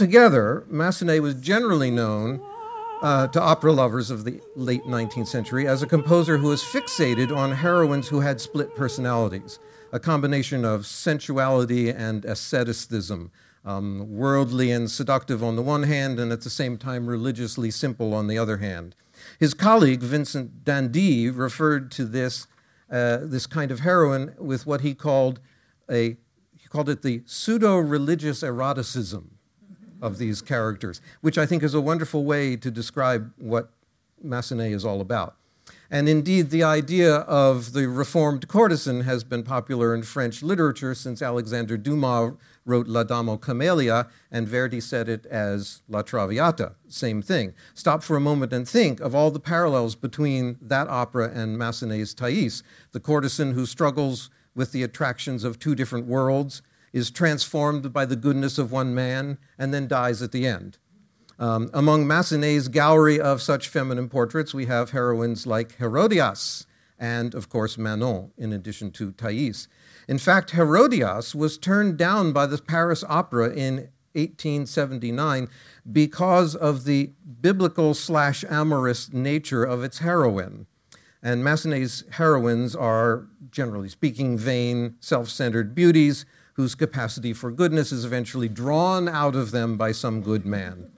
Altogether, 0.00 0.64
Massenet 0.70 1.20
was 1.20 1.34
generally 1.34 1.90
known 1.90 2.40
uh, 3.02 3.26
to 3.26 3.38
opera 3.38 3.70
lovers 3.70 4.10
of 4.10 4.24
the 4.24 4.40
late 4.56 4.82
19th 4.84 5.28
century 5.28 5.68
as 5.68 5.82
a 5.82 5.86
composer 5.86 6.38
who 6.38 6.48
was 6.48 6.62
fixated 6.62 7.36
on 7.36 7.52
heroines 7.52 8.08
who 8.08 8.20
had 8.20 8.40
split 8.40 8.74
personalities, 8.74 9.58
a 9.92 10.00
combination 10.00 10.64
of 10.64 10.86
sensuality 10.86 11.90
and 11.90 12.24
asceticism, 12.24 13.30
um, 13.66 14.10
worldly 14.10 14.70
and 14.70 14.90
seductive 14.90 15.44
on 15.44 15.56
the 15.56 15.62
one 15.62 15.82
hand, 15.82 16.18
and 16.18 16.32
at 16.32 16.40
the 16.40 16.48
same 16.48 16.78
time 16.78 17.06
religiously 17.06 17.70
simple 17.70 18.14
on 18.14 18.26
the 18.26 18.38
other 18.38 18.56
hand. 18.56 18.96
His 19.38 19.52
colleague, 19.52 20.00
Vincent 20.00 20.64
d'Indy, 20.64 21.30
referred 21.30 21.90
to 21.92 22.06
this, 22.06 22.46
uh, 22.90 23.18
this 23.20 23.46
kind 23.46 23.70
of 23.70 23.80
heroine 23.80 24.32
with 24.38 24.64
what 24.64 24.80
he 24.80 24.94
called, 24.94 25.40
a, 25.90 26.16
he 26.56 26.68
called 26.70 26.88
it 26.88 27.02
the 27.02 27.20
pseudo 27.26 27.76
religious 27.76 28.42
eroticism 28.42 29.36
of 30.00 30.18
these 30.18 30.42
characters, 30.42 31.00
which 31.20 31.38
I 31.38 31.46
think 31.46 31.62
is 31.62 31.74
a 31.74 31.80
wonderful 31.80 32.24
way 32.24 32.56
to 32.56 32.70
describe 32.70 33.32
what 33.38 33.70
Massenet 34.24 34.72
is 34.72 34.84
all 34.84 35.00
about. 35.00 35.36
And 35.90 36.08
indeed, 36.08 36.50
the 36.50 36.62
idea 36.62 37.16
of 37.16 37.72
the 37.72 37.88
reformed 37.88 38.46
courtesan 38.46 39.02
has 39.02 39.24
been 39.24 39.42
popular 39.42 39.92
in 39.94 40.02
French 40.02 40.42
literature 40.42 40.94
since 40.94 41.20
Alexander 41.20 41.76
Dumas 41.76 42.34
wrote 42.64 42.86
La 42.86 43.02
Dame 43.02 43.28
aux 43.28 43.38
Camélias, 43.38 44.08
and 44.30 44.46
Verdi 44.46 44.80
said 44.80 45.08
it 45.08 45.26
as 45.26 45.82
La 45.88 46.02
Traviata, 46.02 46.74
same 46.88 47.22
thing. 47.22 47.54
Stop 47.74 48.04
for 48.04 48.16
a 48.16 48.20
moment 48.20 48.52
and 48.52 48.68
think 48.68 49.00
of 49.00 49.14
all 49.14 49.30
the 49.32 49.40
parallels 49.40 49.96
between 49.96 50.58
that 50.60 50.86
opera 50.88 51.30
and 51.34 51.58
Massenet's 51.58 52.14
Thais, 52.14 52.62
the 52.92 53.00
courtesan 53.00 53.54
who 53.54 53.66
struggles 53.66 54.30
with 54.54 54.70
the 54.70 54.84
attractions 54.84 55.42
of 55.42 55.58
two 55.58 55.74
different 55.74 56.06
worlds, 56.06 56.62
is 56.92 57.10
transformed 57.10 57.92
by 57.92 58.04
the 58.04 58.16
goodness 58.16 58.58
of 58.58 58.72
one 58.72 58.94
man, 58.94 59.38
and 59.58 59.72
then 59.72 59.86
dies 59.86 60.22
at 60.22 60.32
the 60.32 60.46
end. 60.46 60.78
Um, 61.38 61.70
among 61.72 62.06
Massenet's 62.06 62.68
gallery 62.68 63.18
of 63.18 63.40
such 63.40 63.68
feminine 63.68 64.08
portraits, 64.08 64.52
we 64.52 64.66
have 64.66 64.90
heroines 64.90 65.46
like 65.46 65.76
Herodias 65.78 66.66
and, 66.98 67.34
of 67.34 67.48
course, 67.48 67.78
Manon, 67.78 68.30
in 68.36 68.52
addition 68.52 68.90
to 68.92 69.10
Thais. 69.12 69.66
In 70.06 70.18
fact, 70.18 70.50
Herodias 70.50 71.34
was 71.34 71.56
turned 71.56 71.96
down 71.96 72.32
by 72.32 72.44
the 72.44 72.58
Paris 72.58 73.02
Opera 73.08 73.48
in 73.54 73.88
1879 74.12 75.48
because 75.90 76.54
of 76.54 76.84
the 76.84 77.12
biblical 77.40 77.94
slash 77.94 78.44
amorous 78.50 79.10
nature 79.12 79.64
of 79.64 79.82
its 79.82 80.00
heroine. 80.00 80.66
And 81.22 81.42
Massenet's 81.42 82.04
heroines 82.12 82.76
are, 82.76 83.28
generally 83.50 83.88
speaking, 83.88 84.36
vain, 84.36 84.96
self 85.00 85.28
centered 85.28 85.74
beauties 85.74 86.26
whose 86.60 86.74
capacity 86.74 87.32
for 87.32 87.50
goodness 87.50 87.90
is 87.90 88.04
eventually 88.04 88.46
drawn 88.46 89.08
out 89.08 89.34
of 89.34 89.50
them 89.50 89.78
by 89.78 89.92
some 89.92 90.20
good 90.20 90.44
man. 90.44 90.90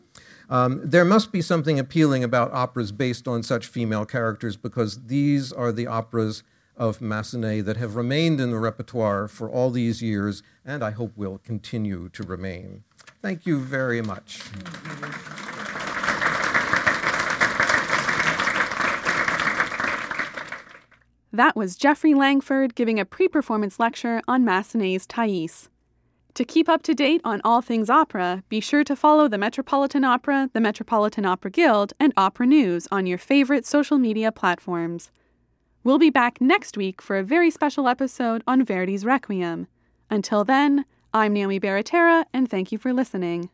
Um, 0.50 0.80
there 0.82 1.04
must 1.04 1.30
be 1.30 1.40
something 1.40 1.78
appealing 1.78 2.24
about 2.24 2.52
operas 2.52 2.90
based 2.90 3.28
on 3.28 3.44
such 3.44 3.68
female 3.68 4.04
characters 4.04 4.56
because 4.56 5.04
these 5.06 5.52
are 5.52 5.70
the 5.70 5.86
operas 5.86 6.42
of 6.76 6.98
Massenet 6.98 7.64
that 7.64 7.76
have 7.76 7.94
remained 7.94 8.40
in 8.40 8.50
the 8.50 8.58
repertoire 8.58 9.28
for 9.28 9.48
all 9.48 9.70
these 9.70 10.02
years 10.02 10.42
and 10.64 10.82
I 10.82 10.90
hope 10.90 11.16
will 11.16 11.38
continue 11.38 12.08
to 12.08 12.24
remain. 12.24 12.82
Thank 13.22 13.46
you 13.46 13.60
very 13.60 14.02
much. 14.02 14.40
That 21.34 21.56
was 21.56 21.76
Jeffrey 21.76 22.12
Langford 22.12 22.74
giving 22.74 23.00
a 23.00 23.06
pre 23.06 23.26
performance 23.26 23.80
lecture 23.80 24.20
on 24.28 24.44
Massenet's 24.44 25.06
Thais. 25.06 25.70
To 26.34 26.44
keep 26.44 26.68
up 26.68 26.82
to 26.82 26.94
date 26.94 27.22
on 27.24 27.40
all 27.42 27.62
things 27.62 27.88
opera, 27.88 28.42
be 28.50 28.60
sure 28.60 28.84
to 28.84 28.94
follow 28.94 29.28
the 29.28 29.38
Metropolitan 29.38 30.04
Opera, 30.04 30.50
the 30.52 30.60
Metropolitan 30.60 31.24
Opera 31.24 31.50
Guild, 31.50 31.94
and 31.98 32.12
Opera 32.18 32.46
News 32.46 32.86
on 32.90 33.06
your 33.06 33.16
favorite 33.16 33.64
social 33.64 33.96
media 33.96 34.30
platforms. 34.30 35.10
We'll 35.84 35.98
be 35.98 36.10
back 36.10 36.38
next 36.38 36.76
week 36.76 37.00
for 37.00 37.16
a 37.16 37.24
very 37.24 37.50
special 37.50 37.88
episode 37.88 38.42
on 38.46 38.64
Verdi's 38.64 39.06
Requiem. 39.06 39.68
Until 40.10 40.44
then, 40.44 40.84
I'm 41.14 41.32
Naomi 41.32 41.58
Baratera, 41.58 42.26
and 42.34 42.48
thank 42.50 42.72
you 42.72 42.78
for 42.78 42.92
listening. 42.92 43.48